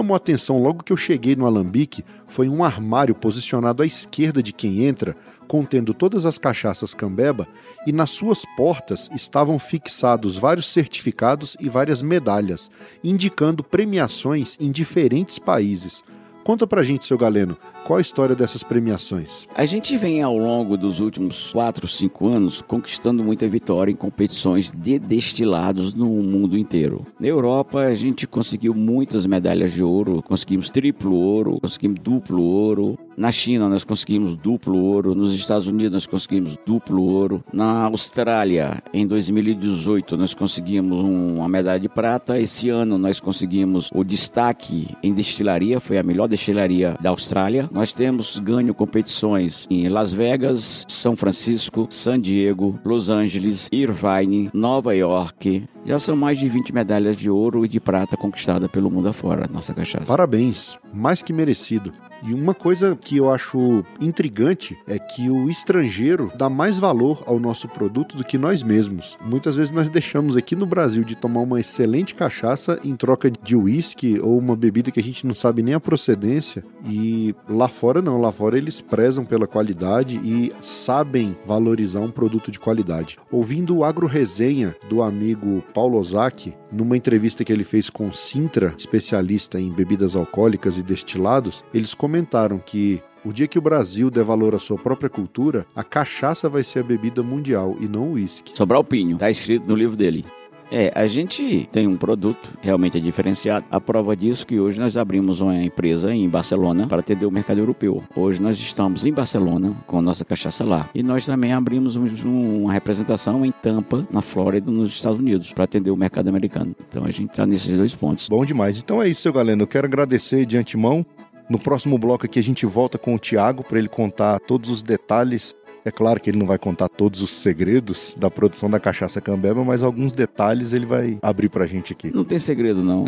Chamou 0.09 0.15
a 0.15 0.17
atenção 0.17 0.63
logo 0.63 0.83
que 0.83 0.91
eu 0.91 0.97
cheguei 0.97 1.35
no 1.35 1.45
alambique 1.45 2.03
foi 2.25 2.50
um 2.50 2.63
armário 2.63 3.13
posicionado 3.13 3.83
à 3.83 3.85
esquerda 3.85 4.41
de 4.41 4.51
quem 4.51 4.85
entra, 4.85 5.15
contendo 5.47 5.94
todas 5.94 6.25
as 6.25 6.39
cachaças 6.39 6.95
cambeba, 6.95 7.47
e 7.85 7.91
nas 7.91 8.09
suas 8.09 8.44
portas 8.57 9.07
estavam 9.13 9.59
fixados 9.59 10.35
vários 10.35 10.67
certificados 10.67 11.56
e 11.59 11.69
várias 11.69 12.01
medalhas, 12.01 12.71
indicando 13.03 13.63
premiações 13.63 14.57
em 14.59 14.71
diferentes 14.71 15.38
países. 15.38 16.03
Conta 16.50 16.66
pra 16.66 16.81
gente, 16.81 17.06
seu 17.06 17.16
Galeno, 17.16 17.56
qual 17.86 18.00
a 18.00 18.01
história 18.01 18.36
dessas 18.36 18.63
premiações? 18.63 19.48
A 19.54 19.68
gente 19.68 19.96
vem 19.98 20.24
ao 20.24 20.36
longo 20.36 20.75
dos 20.75 21.00
últimos 21.00 21.51
4, 21.51 21.88
5 21.88 22.28
anos 22.28 22.60
conquistando 22.60 23.24
muita 23.24 23.48
vitória 23.48 23.92
em 23.92 23.96
competições 23.96 24.72
de 24.75 24.98
destilados 24.98 25.94
no 25.94 26.07
mundo 26.07 26.57
inteiro. 26.57 27.06
Na 27.19 27.28
Europa, 27.28 27.81
a 27.81 27.94
gente 27.94 28.25
conseguiu 28.25 28.74
muitas 28.74 29.28
medalhas 29.28 29.72
de 29.72 29.84
ouro, 29.84 30.24
conseguimos 30.24 30.72
triplo 30.72 31.13
ouro, 31.13 31.60
conseguimos 31.62 32.00
duplo 32.00 32.42
ouro. 32.42 32.98
Na 33.19 33.33
China, 33.33 33.67
nós 33.67 33.83
conseguimos 33.83 34.38
duplo 34.38 34.81
ouro. 34.81 35.13
Nos 35.13 35.35
Estados 35.35 35.67
Unidos, 35.67 35.91
nós 35.91 36.07
conseguimos 36.07 36.57
duplo 36.65 37.03
ouro. 37.03 37.43
Na 37.51 37.83
Austrália, 37.83 38.81
em 38.93 39.05
2018, 39.05 40.15
nós 40.15 40.33
conseguimos 40.33 41.03
uma 41.03 41.49
medalha 41.49 41.81
de 41.81 41.89
prata. 41.89 42.39
Esse 42.39 42.69
ano, 42.69 42.97
nós 42.97 43.19
conseguimos 43.19 43.89
o 43.93 44.05
destaque 44.05 44.88
em 45.03 45.13
destilaria, 45.13 45.81
foi 45.81 45.97
a 45.97 46.03
melhor 46.03 46.29
destilaria 46.29 46.95
da 47.01 47.09
Austrália. 47.09 47.67
Nós 47.73 47.91
temos 47.91 48.39
ganho 48.39 48.73
competições 48.73 49.67
em 49.69 49.89
Las 49.89 50.13
Vegas, 50.13 50.85
São 50.88 51.13
Francisco, 51.13 51.88
San 51.89 52.21
Diego, 52.21 52.79
Los 52.85 53.09
Angeles, 53.09 53.67
Irvine, 53.69 54.49
Nova 54.53 54.95
York. 54.95 55.67
Já 55.86 55.98
são 55.98 56.15
mais 56.15 56.38
de 56.38 56.48
20 56.48 56.74
medalhas 56.74 57.15
de 57.15 57.29
ouro 57.29 57.65
e 57.65 57.67
de 57.67 57.79
prata 57.79 58.15
conquistadas 58.15 58.69
pelo 58.69 58.91
mundo 58.91 59.09
afora, 59.09 59.50
nossa 59.51 59.74
cachaça. 59.74 60.05
Parabéns, 60.05 60.77
mais 60.93 61.21
que 61.21 61.33
merecido. 61.33 61.91
E 62.21 62.33
uma 62.33 62.53
coisa 62.53 62.98
que 63.00 63.17
eu 63.17 63.31
acho 63.31 63.83
intrigante 64.00 64.77
é 64.86 65.00
que 65.00 65.29
o 65.29 65.50
estrangeiro 65.50 66.31
dá 66.36 66.50
mais 66.50 66.77
valor 66.77 67.24
ao 67.25 67.39
nosso 67.39 67.67
produto 67.67 68.17
do 68.17 68.25
que 68.25 68.38
nós 68.38 68.62
mesmos. 68.62 69.17
Muitas 69.21 69.55
vezes 69.55 69.71
nós 69.71 69.89
deixamos 69.89 70.36
aqui 70.36 70.55
no 70.55 70.65
Brasil 70.65 71.03
de 71.03 71.15
tomar 71.15 71.41
uma 71.41 71.59
excelente 71.59 72.13
cachaça 72.13 72.79
em 72.83 72.95
troca 72.95 73.31
de 73.31 73.55
uísque 73.55 74.19
ou 74.19 74.38
uma 74.38 74.55
bebida 74.55 74.91
que 74.91 75.00
a 75.00 75.03
gente 75.03 75.25
não 75.25 75.33
sabe 75.33 75.63
nem 75.63 75.74
a 75.74 75.79
procedência. 75.79 76.63
E 76.86 77.33
lá 77.48 77.69
fora 77.69 78.01
não, 78.01 78.19
lá 78.19 78.31
fora 78.31 78.57
eles 78.57 78.81
prezam 78.81 79.24
pela 79.24 79.48
qualidade 79.48 80.17
e 80.17 80.51
sabem 80.62 81.38
valorizar 81.45 82.01
um 82.01 82.12
produto 82.12 82.51
de 82.51 82.59
qualidade. 82.59 83.17
Ouvindo 83.31 83.77
o 83.77 83.83
Agro 83.86 84.07
Resenha 84.07 84.75
do 84.89 85.01
amigo 85.01 85.63
Paulo 85.73 85.97
Ozaki, 85.97 86.53
numa 86.71 86.97
entrevista 86.97 87.43
que 87.43 87.51
ele 87.53 87.63
fez 87.63 87.89
com 87.89 88.11
Sintra, 88.11 88.73
especialista 88.77 89.59
em 89.59 89.71
bebidas 89.71 90.15
alcoólicas 90.15 90.77
e 90.77 90.83
destilados, 90.83 91.63
eles 91.73 91.93
comentaram 91.93 92.57
que 92.57 93.01
o 93.23 93.33
dia 93.33 93.47
que 93.47 93.59
o 93.59 93.61
Brasil 93.61 94.09
der 94.09 94.23
valor 94.23 94.55
à 94.55 94.59
sua 94.59 94.77
própria 94.77 95.09
cultura, 95.09 95.65
a 95.75 95.83
cachaça 95.83 96.47
vai 96.47 96.63
ser 96.63 96.79
a 96.79 96.83
bebida 96.83 97.21
mundial 97.21 97.75
e 97.79 97.88
não 97.88 98.09
o 98.09 98.11
uísque. 98.13 98.53
Sobrar 98.55 98.79
o 98.79 98.83
pinho, 98.83 99.17
tá 99.17 99.29
escrito 99.29 99.67
no 99.67 99.75
livro 99.75 99.95
dele. 99.95 100.25
É, 100.71 100.91
a 100.93 101.07
gente 101.07 101.67
tem 101.71 101.88
um 101.88 101.97
produto 101.97 102.49
realmente 102.61 102.99
diferenciado. 103.01 103.65
A 103.71 103.81
prova 103.81 104.15
disso 104.15 104.45
que 104.45 104.59
hoje 104.59 104.79
nós 104.79 104.97
abrimos 104.97 105.41
uma 105.41 105.55
empresa 105.55 106.13
em 106.13 106.29
Barcelona 106.29 106.88
para 106.88 106.99
atender 106.99 107.25
o 107.25 107.31
mercado 107.31 107.59
europeu. 107.59 108.03
Hoje 108.15 108.41
nós 108.41 108.57
estamos 108.59 109.05
em 109.05 109.11
Barcelona 109.11 109.73
com 109.88 110.01
nossa 110.01 110.23
cachaça 110.23 110.63
lá. 110.63 110.89
E 110.93 111.01
nós 111.01 111.25
também 111.25 111.53
abrimos 111.53 111.95
um, 111.95 112.63
uma 112.63 112.73
representação 112.73 113.45
em 113.45 113.51
Tampa, 113.51 114.07
na 114.11 114.21
Flórida, 114.21 114.69
nos 114.71 114.93
Estados 114.93 115.19
Unidos, 115.19 115.51
para 115.53 115.63
atender 115.63 115.89
o 115.91 115.97
mercado 115.97 116.27
americano. 116.27 116.75
Então 116.88 117.03
a 117.03 117.11
gente 117.11 117.31
está 117.31 117.45
nesses 117.45 117.75
dois 117.75 117.95
pontos. 117.95 118.29
Bom 118.29 118.45
demais. 118.45 118.79
Então 118.79 119.01
é 119.01 119.09
isso, 119.09 119.21
seu 119.21 119.33
Galeno. 119.33 119.63
Eu 119.63 119.67
quero 119.67 119.88
agradecer 119.88 120.45
de 120.45 120.57
antemão. 120.57 121.05
No 121.49 121.57
próximo 121.57 121.97
bloco 121.97 122.27
aqui 122.27 122.38
a 122.38 122.43
gente 122.43 122.63
volta 122.67 122.99
com 122.99 123.15
o 123.15 123.19
Tiago 123.19 123.63
para 123.63 123.79
ele 123.79 123.88
contar 123.89 124.39
todos 124.39 124.69
os 124.69 124.83
detalhes 124.83 125.55
É 125.86 125.91
claro 125.91 126.19
que 126.19 126.29
ele 126.29 126.38
não 126.38 126.45
vai 126.45 126.57
contar 126.57 126.89
todos 126.89 127.21
os 127.21 127.29
segredos 127.29 128.15
da 128.17 128.29
produção 128.29 128.69
da 128.69 128.79
cachaça 128.79 129.21
Cambeba, 129.21 129.63
mas 129.63 129.81
alguns 129.81 130.13
detalhes 130.13 130.74
ele 130.74 130.86
vai 130.86 131.17
abrir 131.21 131.50
pra 131.50 131.65
gente 131.65 131.93
aqui. 131.93 132.13
Não 132.13 132.24
tem 132.24 132.39
segredo, 132.39 132.81
não. 132.83 133.05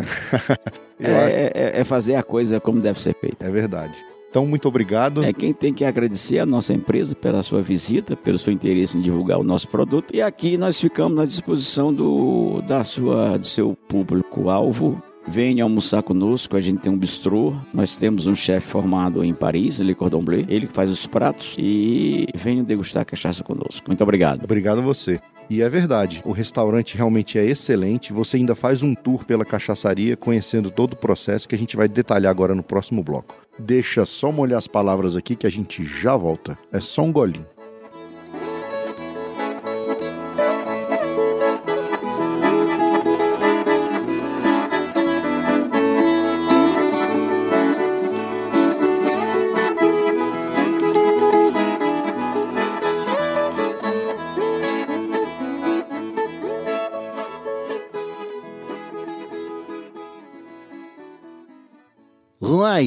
é, 0.98 1.52
é, 1.54 1.80
é 1.80 1.84
fazer 1.84 2.14
a 2.14 2.22
coisa 2.22 2.60
como 2.60 2.80
deve 2.80 3.00
ser 3.00 3.14
feita. 3.14 3.46
É 3.46 3.50
verdade. 3.50 3.94
Então, 4.32 4.46
muito 4.46 4.66
obrigado. 4.66 5.22
É 5.22 5.30
quem 5.30 5.52
tem 5.52 5.74
que 5.74 5.84
agradecer 5.84 6.38
a 6.38 6.46
nossa 6.46 6.72
empresa 6.72 7.14
pela 7.14 7.42
sua 7.42 7.60
visita, 7.60 8.16
pelo 8.16 8.38
seu 8.38 8.50
interesse 8.50 8.96
em 8.96 9.02
divulgar 9.02 9.38
o 9.38 9.44
nosso 9.44 9.68
produto. 9.68 10.06
E 10.14 10.22
aqui 10.22 10.56
nós 10.56 10.80
ficamos 10.80 11.18
à 11.18 11.26
disposição 11.26 11.92
do, 11.92 12.62
da 12.62 12.82
sua, 12.82 13.36
do 13.36 13.46
seu 13.46 13.76
público-alvo. 13.86 15.02
Venha 15.26 15.64
almoçar 15.64 16.02
conosco, 16.02 16.56
a 16.56 16.60
gente 16.60 16.80
tem 16.80 16.92
um 16.92 16.98
bistrô, 16.98 17.54
nós 17.72 17.96
temos 17.96 18.26
um 18.26 18.34
chefe 18.34 18.66
formado 18.66 19.24
em 19.24 19.32
Paris, 19.32 19.78
Le 19.78 19.94
Cordon 19.94 20.22
Bleu, 20.22 20.44
ele 20.48 20.66
que 20.66 20.72
faz 20.72 20.90
os 20.90 21.06
pratos 21.06 21.54
e 21.58 22.26
venha 22.34 22.62
degustar 22.62 23.02
a 23.02 23.04
cachaça 23.04 23.44
conosco. 23.44 23.84
Muito 23.86 24.02
obrigado. 24.02 24.44
Obrigado 24.44 24.78
a 24.78 24.82
você. 24.82 25.20
E 25.48 25.62
é 25.62 25.68
verdade, 25.68 26.22
o 26.24 26.32
restaurante 26.32 26.96
realmente 26.96 27.38
é 27.38 27.44
excelente. 27.44 28.12
Você 28.12 28.36
ainda 28.36 28.54
faz 28.54 28.82
um 28.82 28.94
tour 28.94 29.24
pela 29.24 29.44
cachaçaria, 29.44 30.16
conhecendo 30.16 30.70
todo 30.70 30.94
o 30.94 30.96
processo 30.96 31.48
que 31.48 31.54
a 31.54 31.58
gente 31.58 31.76
vai 31.76 31.88
detalhar 31.88 32.30
agora 32.30 32.54
no 32.54 32.62
próximo 32.62 33.02
bloco. 33.02 33.34
Deixa 33.58 34.04
só 34.06 34.32
molhar 34.32 34.58
as 34.58 34.66
palavras 34.66 35.16
aqui 35.16 35.36
que 35.36 35.46
a 35.46 35.50
gente 35.50 35.84
já 35.84 36.16
volta. 36.16 36.58
É 36.72 36.80
só 36.80 37.02
um 37.02 37.12
golinho. 37.12 37.46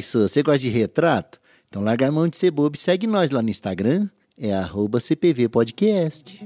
Só, 0.02 0.28
você 0.28 0.42
gosta 0.44 0.60
de 0.60 0.70
retrato? 0.70 1.40
Então 1.70 1.84
larga 1.84 2.08
a 2.08 2.12
mão 2.12 2.28
de 2.28 2.38
ser 2.38 2.52
bobo 2.52 2.76
e 2.76 2.80
segue 2.80 3.08
nós 3.08 3.32
lá 3.32 3.42
no 3.42 3.50
Instagram. 3.50 4.08
É 4.38 4.54
arroba 4.54 5.00
CPV 5.00 5.50
Podcast. 5.50 6.46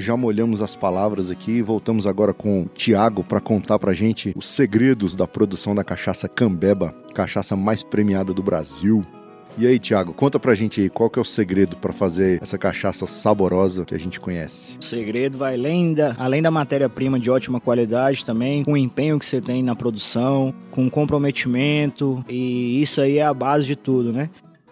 Prontinho, 0.00 0.10
já 0.10 0.16
molhamos 0.16 0.62
as 0.62 0.74
palavras 0.74 1.30
aqui. 1.30 1.62
Voltamos 1.62 2.06
agora 2.06 2.32
com 2.32 2.62
o 2.62 2.66
Tiago 2.66 3.22
para 3.22 3.40
contar 3.40 3.78
pra 3.78 3.92
gente 3.92 4.32
os 4.34 4.48
segredos 4.48 5.14
da 5.14 5.26
produção 5.28 5.74
da 5.74 5.84
cachaça 5.84 6.28
Cambeba, 6.28 6.94
cachaça 7.14 7.54
mais 7.54 7.84
premiada 7.84 8.32
do 8.32 8.42
Brasil. 8.42 9.04
E 9.58 9.66
aí, 9.66 9.78
Tiago, 9.78 10.14
conta 10.14 10.38
pra 10.38 10.54
gente 10.54 10.80
aí 10.80 10.88
qual 10.88 11.10
que 11.10 11.18
é 11.18 11.22
o 11.22 11.24
segredo 11.24 11.76
para 11.76 11.92
fazer 11.92 12.40
essa 12.40 12.56
cachaça 12.56 13.06
saborosa 13.06 13.84
que 13.84 13.94
a 13.94 13.98
gente 13.98 14.18
conhece. 14.18 14.76
O 14.80 14.84
segredo 14.84 15.36
vai 15.36 15.54
além 15.54 15.92
da, 15.92 16.14
além 16.18 16.40
da 16.40 16.50
matéria-prima 16.50 17.18
de 17.18 17.30
ótima 17.30 17.60
qualidade 17.60 18.24
também, 18.24 18.64
com 18.64 18.72
o 18.72 18.76
empenho 18.76 19.18
que 19.18 19.26
você 19.26 19.40
tem 19.40 19.62
na 19.62 19.74
produção, 19.74 20.54
com 20.70 20.88
comprometimento, 20.88 22.24
e 22.28 22.80
isso 22.80 23.00
aí 23.00 23.18
é 23.18 23.24
a 23.24 23.34
base 23.34 23.66
de 23.66 23.76
tudo, 23.76 24.12
né? 24.12 24.30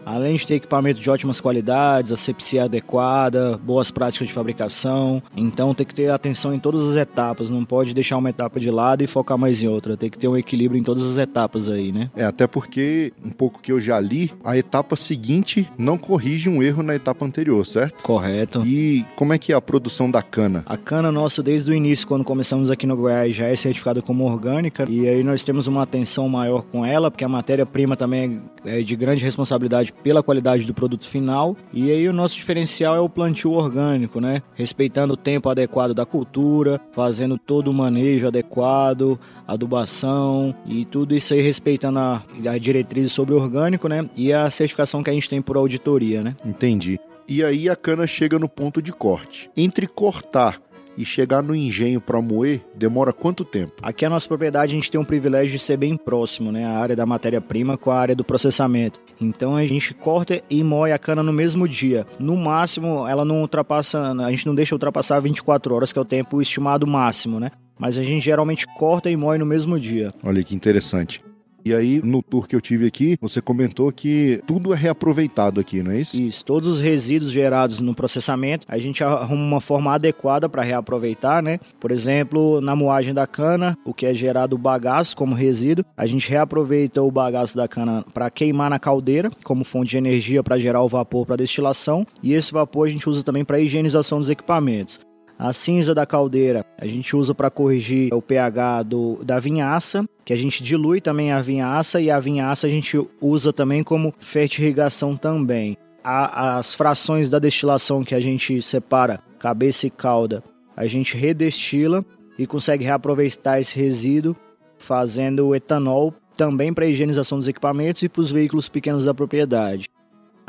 Além 0.09 0.37
de 0.37 0.47
ter 0.47 0.55
equipamento 0.55 0.99
de 1.01 1.11
ótimas 1.11 1.39
qualidades, 1.39 2.13
asepsia 2.13 2.65
adequada, 2.65 3.61
boas 3.63 3.91
práticas 3.91 4.27
de 4.27 4.33
fabricação, 4.33 5.23
então 5.37 5.75
tem 5.75 5.85
que 5.85 5.95
ter 5.95 6.11
atenção 6.11 6.55
em 6.55 6.59
todas 6.59 6.81
as 6.81 6.97
etapas, 6.97 7.51
não 7.51 7.63
pode 7.63 7.93
deixar 7.93 8.17
uma 8.17 8.31
etapa 8.31 8.59
de 8.59 8.71
lado 8.71 9.05
e 9.05 9.07
focar 9.07 9.37
mais 9.37 9.63
em 9.63 9.69
outra, 9.69 9.99
tem 9.99 10.09
que 10.09 10.19
ter 10.19 10.27
um 10.27 10.37
equilíbrio 10.37 10.81
em 10.81 10.83
todas 10.83 11.05
as 11.05 11.19
etapas 11.19 11.69
aí, 11.69 11.93
né? 11.93 12.11
É, 12.17 12.25
até 12.25 12.47
porque, 12.47 13.13
um 13.23 13.29
pouco 13.29 13.61
que 13.61 13.71
eu 13.71 13.79
já 13.79 14.01
li, 14.01 14.33
a 14.43 14.57
etapa 14.57 14.97
seguinte 14.97 15.69
não 15.77 15.99
corrige 15.99 16.49
um 16.49 16.63
erro 16.63 16.83
na 16.83 16.95
etapa 16.95 17.27
anterior, 17.27 17.67
certo? 17.67 18.03
Correto. 18.03 18.67
E 18.67 19.05
como 19.15 19.35
é 19.35 19.39
que 19.39 19.53
é 19.53 19.57
a 19.57 19.61
produção 19.61 20.11
da 20.11 20.23
cana? 20.23 20.63
A 20.65 20.79
cana 20.79 21.13
nossa, 21.13 21.43
desde 21.43 21.71
o 21.71 21.75
início, 21.75 22.09
quando 22.09 22.25
começamos 22.25 22.71
aqui 22.71 22.87
no 22.87 22.97
Goiás, 22.97 23.37
já 23.37 23.45
é 23.45 23.55
certificada 23.55 24.01
como 24.01 24.25
orgânica, 24.25 24.87
e 24.89 25.07
aí 25.07 25.23
nós 25.23 25.43
temos 25.45 25.67
uma 25.67 25.83
atenção 25.83 26.27
maior 26.31 26.63
com 26.63 26.83
ela, 26.87 27.11
porque 27.11 27.25
a 27.25 27.29
matéria-prima 27.29 27.95
também 27.95 28.41
é 28.65 28.81
de 28.81 28.97
grande 28.97 29.23
responsabilidade 29.23 29.93
pela 30.03 30.23
qualidade 30.23 30.65
do 30.65 30.75
produto 30.75 31.09
final. 31.09 31.57
E 31.73 31.91
aí 31.91 32.09
o 32.09 32.13
nosso 32.13 32.35
diferencial 32.37 32.97
é 32.97 33.01
o 33.01 33.09
plantio 33.09 33.53
orgânico, 33.53 34.21
né? 34.21 34.43
Respeitando 34.55 35.15
o 35.15 35.17
tempo 35.17 35.49
adequado 35.49 35.95
da 35.95 36.07
cultura, 36.07 36.81
fazendo 36.93 37.39
todo 37.39 37.69
o 37.69 37.75
manejo 37.75 38.27
adequado, 38.27 39.19
adubação 39.47 40.55
e 40.67 40.85
tudo 40.85 41.15
isso 41.15 41.35
aí 41.35 41.41
respeitando 41.41 41.99
a, 41.99 42.23
a 42.49 42.59
diretriz 42.59 43.13
sobre 43.13 43.35
orgânico, 43.35 43.89
né? 43.89 44.09
E 44.17 44.33
a 44.33 44.51
certificação 44.51 45.03
que 45.03 45.11
a 45.11 45.13
gente 45.13 45.29
tem 45.29 45.43
por 45.43 45.57
auditoria, 45.57 46.23
né? 46.23 46.37
Entendi. 46.45 46.99
E 47.27 47.45
aí 47.45 47.69
a 47.69 47.77
cana 47.77 48.07
chega 48.07 48.39
no 48.39 48.49
ponto 48.49 48.81
de 48.81 48.91
corte. 48.91 49.51
Entre 49.55 49.87
cortar 49.87 50.61
e 50.97 51.05
chegar 51.05 51.43
no 51.43 51.55
engenho 51.55 52.01
para 52.01 52.21
moer 52.21 52.61
demora 52.75 53.13
quanto 53.13 53.45
tempo? 53.45 53.75
Aqui 53.81 54.05
a 54.05 54.11
nossa 54.11 54.27
propriedade 54.27 54.73
a 54.73 54.75
gente 54.75 54.91
tem 54.91 55.01
um 55.01 55.05
privilégio 55.05 55.53
de 55.53 55.63
ser 55.63 55.77
bem 55.77 55.97
próximo, 55.97 56.51
né? 56.51 56.65
A 56.67 56.79
área 56.79 56.97
da 56.97 57.07
matéria-prima 57.07 57.77
com 57.77 57.91
a 57.91 57.99
área 57.99 58.17
do 58.17 58.25
processamento. 58.25 58.99
Então 59.21 59.57
a 59.57 59.67
gente 59.67 59.93
corta 59.95 60.43
e 60.49 60.63
moe 60.63 60.93
a 60.93 60.99
cana 60.99 61.23
no 61.23 61.33
mesmo 61.33 61.67
dia. 61.69 62.07
No 62.19 62.37
máximo, 62.37 63.07
ela 63.07 63.25
não 63.25 63.41
ultrapassa, 63.41 64.13
a 64.13 64.31
gente 64.31 64.47
não 64.47 64.55
deixa 64.55 64.75
ultrapassar 64.75 65.21
24 65.21 65.75
horas, 65.75 65.93
que 65.93 65.99
é 65.99 66.03
o 66.03 66.05
tempo 66.05 66.41
estimado 66.41 66.87
máximo, 66.87 67.41
né? 67.41 67.51
Mas 67.79 67.97
a 67.97 68.03
gente 68.03 68.25
geralmente 68.25 68.67
corta 68.77 69.11
e 69.11 69.17
moe 69.17 69.39
no 69.39 69.47
mesmo 69.47 69.79
dia. 69.79 70.09
Olha 70.23 70.43
que 70.43 70.55
interessante. 70.55 71.23
E 71.65 71.75
aí, 71.75 72.01
no 72.03 72.23
tour 72.23 72.47
que 72.47 72.57
eu 72.57 72.61
tive 72.61 72.87
aqui, 72.87 73.19
você 73.21 73.41
comentou 73.41 73.91
que 73.93 74.41
tudo 74.47 74.73
é 74.73 74.77
reaproveitado 74.77 75.61
aqui, 75.61 75.83
não 75.83 75.93
é 75.93 76.01
isso? 76.01 76.21
Isso, 76.21 76.45
todos 76.45 76.69
os 76.69 76.81
resíduos 76.81 77.31
gerados 77.31 77.81
no 77.81 77.95
processamento, 77.95 78.67
a 78.69 78.79
gente 78.79 79.03
arruma 79.03 79.43
uma 79.43 79.61
forma 79.61 79.93
adequada 79.93 80.49
para 80.49 80.63
reaproveitar, 80.63 81.43
né? 81.43 81.59
Por 81.81 81.91
exemplo, 81.91 82.61
na 82.61 82.75
moagem 82.75 83.13
da 83.13 83.27
cana, 83.27 83.77
o 83.85 83.93
que 83.93 84.07
é 84.07 84.15
gerado 84.15 84.57
bagaço 84.57 85.17
como 85.17 85.35
resíduo, 85.35 85.85
a 85.97 86.07
gente 86.07 86.31
reaproveita 86.31 87.03
o 87.03 87.11
bagaço 87.11 87.57
da 87.57 87.69
cana 87.69 88.05
para 88.15 88.31
queimar 88.31 88.71
na 88.71 88.79
caldeira, 88.79 89.31
como 89.43 89.65
fonte 89.65 89.91
de 89.91 89.99
energia 89.99 90.43
para 90.43 90.59
gerar 90.59 90.83
o 90.83 90.89
vapor 90.89 91.27
para 91.27 91.37
destilação, 91.37 92.07
e 92.23 92.35
esse 92.35 92.53
vapor 92.53 92.87
a 92.87 92.91
gente 92.91 93.09
usa 93.09 93.23
também 93.23 93.45
para 93.45 93.61
higienização 93.61 94.19
dos 94.19 94.31
equipamentos. 94.31 95.01
A 95.39 95.53
cinza 95.53 95.95
da 95.95 96.05
caldeira 96.05 96.67
a 96.77 96.85
gente 96.85 97.15
usa 97.15 97.33
para 97.33 97.49
corrigir 97.49 98.13
o 98.13 98.21
pH 98.21 98.83
do, 98.83 99.21
da 99.25 99.39
vinhaça, 99.39 100.05
que 100.25 100.33
a 100.33 100.37
gente 100.37 100.65
dilui 100.65 101.01
também 101.01 101.31
a 101.31 101.41
vinhaça 101.41 102.01
e 102.01 102.11
a 102.11 102.19
vinhaça 102.19 102.67
a 102.67 102.71
gente 102.71 103.01
usa 103.21 103.53
também 103.53 103.85
como 103.85 104.13
fertirrigação 104.19 105.17
também. 105.17 105.77
A, 106.03 106.59
as 106.59 106.75
frações 106.75 107.31
da 107.31 107.39
destilação 107.39 108.03
que 108.03 108.17
a 108.17 108.21
gente 108.21 108.61
separa, 108.61 109.21
cabeça 109.39 109.87
e 109.87 109.91
cauda, 109.91 110.43
a 110.77 110.89
gente 110.89 111.17
redestila 111.17 112.05
e 112.37 112.45
consegue 112.45 112.85
reaproveitar 112.85 113.61
esse 113.61 113.79
resíduo 113.79 114.35
fazendo 114.77 115.55
etanol 115.55 116.15
também 116.37 116.73
para 116.73 116.87
higienização 116.87 117.39
dos 117.39 117.49
equipamentos 117.49 118.03
e 118.03 118.09
para 118.09 118.23
os 118.23 118.31
veículos 118.31 118.69
pequenos 118.69 119.05
da 119.05 119.15
propriedade. 119.15 119.89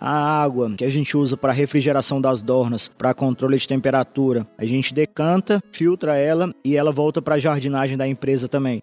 A 0.02 0.42
água 0.42 0.72
que 0.78 0.86
a 0.86 0.90
gente 0.90 1.18
usa 1.18 1.36
para 1.36 1.52
refrigeração 1.52 2.22
das 2.22 2.42
dornas, 2.42 2.88
para 2.88 3.14
controle 3.14 3.58
de 3.58 3.68
temperatura, 3.68 4.48
a 4.58 4.66
gente 4.66 4.94
decanta, 4.94 5.62
filtra 5.74 6.16
ela 6.16 6.54
e 6.64 6.78
ela 6.78 6.92
volta 6.92 7.22
para 7.22 7.36
a 7.36 7.40
jardinagem 7.40 7.98
da 7.98 8.08
empresa 8.08 8.48
também. 8.48 8.82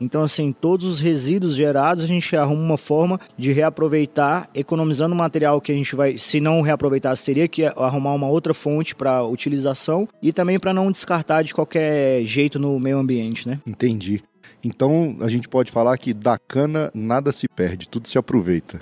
Então, 0.00 0.22
assim, 0.22 0.52
todos 0.52 0.86
os 0.86 1.00
resíduos 1.00 1.56
gerados 1.56 2.04
a 2.04 2.06
gente 2.06 2.36
arruma 2.36 2.62
uma 2.62 2.78
forma 2.78 3.18
de 3.36 3.50
reaproveitar, 3.50 4.48
economizando 4.54 5.14
o 5.14 5.18
material 5.18 5.60
que 5.60 5.72
a 5.72 5.74
gente 5.74 5.96
vai, 5.96 6.18
se 6.18 6.38
não 6.38 6.60
reaproveitar, 6.60 7.16
teria 7.16 7.48
que 7.48 7.64
arrumar 7.64 8.14
uma 8.14 8.28
outra 8.28 8.54
fonte 8.54 8.94
para 8.94 9.24
utilização 9.24 10.06
e 10.22 10.32
também 10.32 10.58
para 10.58 10.74
não 10.74 10.92
descartar 10.92 11.42
de 11.42 11.54
qualquer 11.54 12.24
jeito 12.24 12.58
no 12.58 12.78
meio 12.78 12.98
ambiente, 12.98 13.48
né? 13.48 13.58
Entendi. 13.66 14.22
Então, 14.62 15.16
a 15.20 15.28
gente 15.28 15.48
pode 15.48 15.70
falar 15.72 15.96
que 15.98 16.12
da 16.12 16.38
cana 16.38 16.90
nada 16.94 17.32
se 17.32 17.48
perde, 17.48 17.88
tudo 17.88 18.06
se 18.06 18.18
aproveita. 18.18 18.80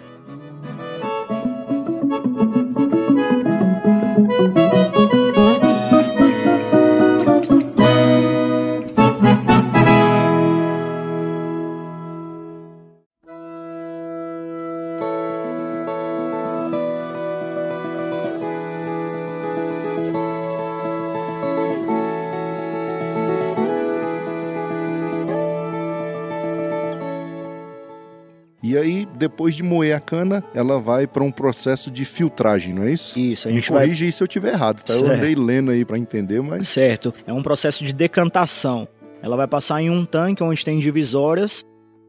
Depois 29.36 29.54
de 29.54 29.62
moer 29.62 29.94
a 29.94 30.00
cana, 30.00 30.42
ela 30.54 30.80
vai 30.80 31.06
para 31.06 31.22
um 31.22 31.30
processo 31.30 31.90
de 31.90 32.06
filtragem, 32.06 32.72
não 32.72 32.84
é 32.84 32.92
isso? 32.92 33.18
Isso, 33.18 33.46
a 33.46 33.50
Me 33.50 33.58
gente 33.58 33.70
vai 33.70 33.82
corrige 33.82 34.06
aí 34.06 34.12
se 34.12 34.22
eu 34.22 34.26
tiver 34.26 34.54
errado, 34.54 34.82
tá? 34.82 34.94
Eu 34.94 35.00
Certo. 35.00 35.12
andei 35.18 35.34
lendo 35.34 35.70
aí 35.70 35.84
para 35.84 35.98
entender, 35.98 36.40
mas 36.40 36.66
Certo. 36.66 37.12
É 37.26 37.32
um 37.34 37.42
processo 37.42 37.84
de 37.84 37.92
decantação. 37.92 38.88
Ela 39.22 39.36
vai 39.36 39.46
passar 39.46 39.82
em 39.82 39.90
um 39.90 40.06
tanque 40.06 40.42
onde 40.42 40.64
tem 40.64 40.78
divisórias. 40.78 41.62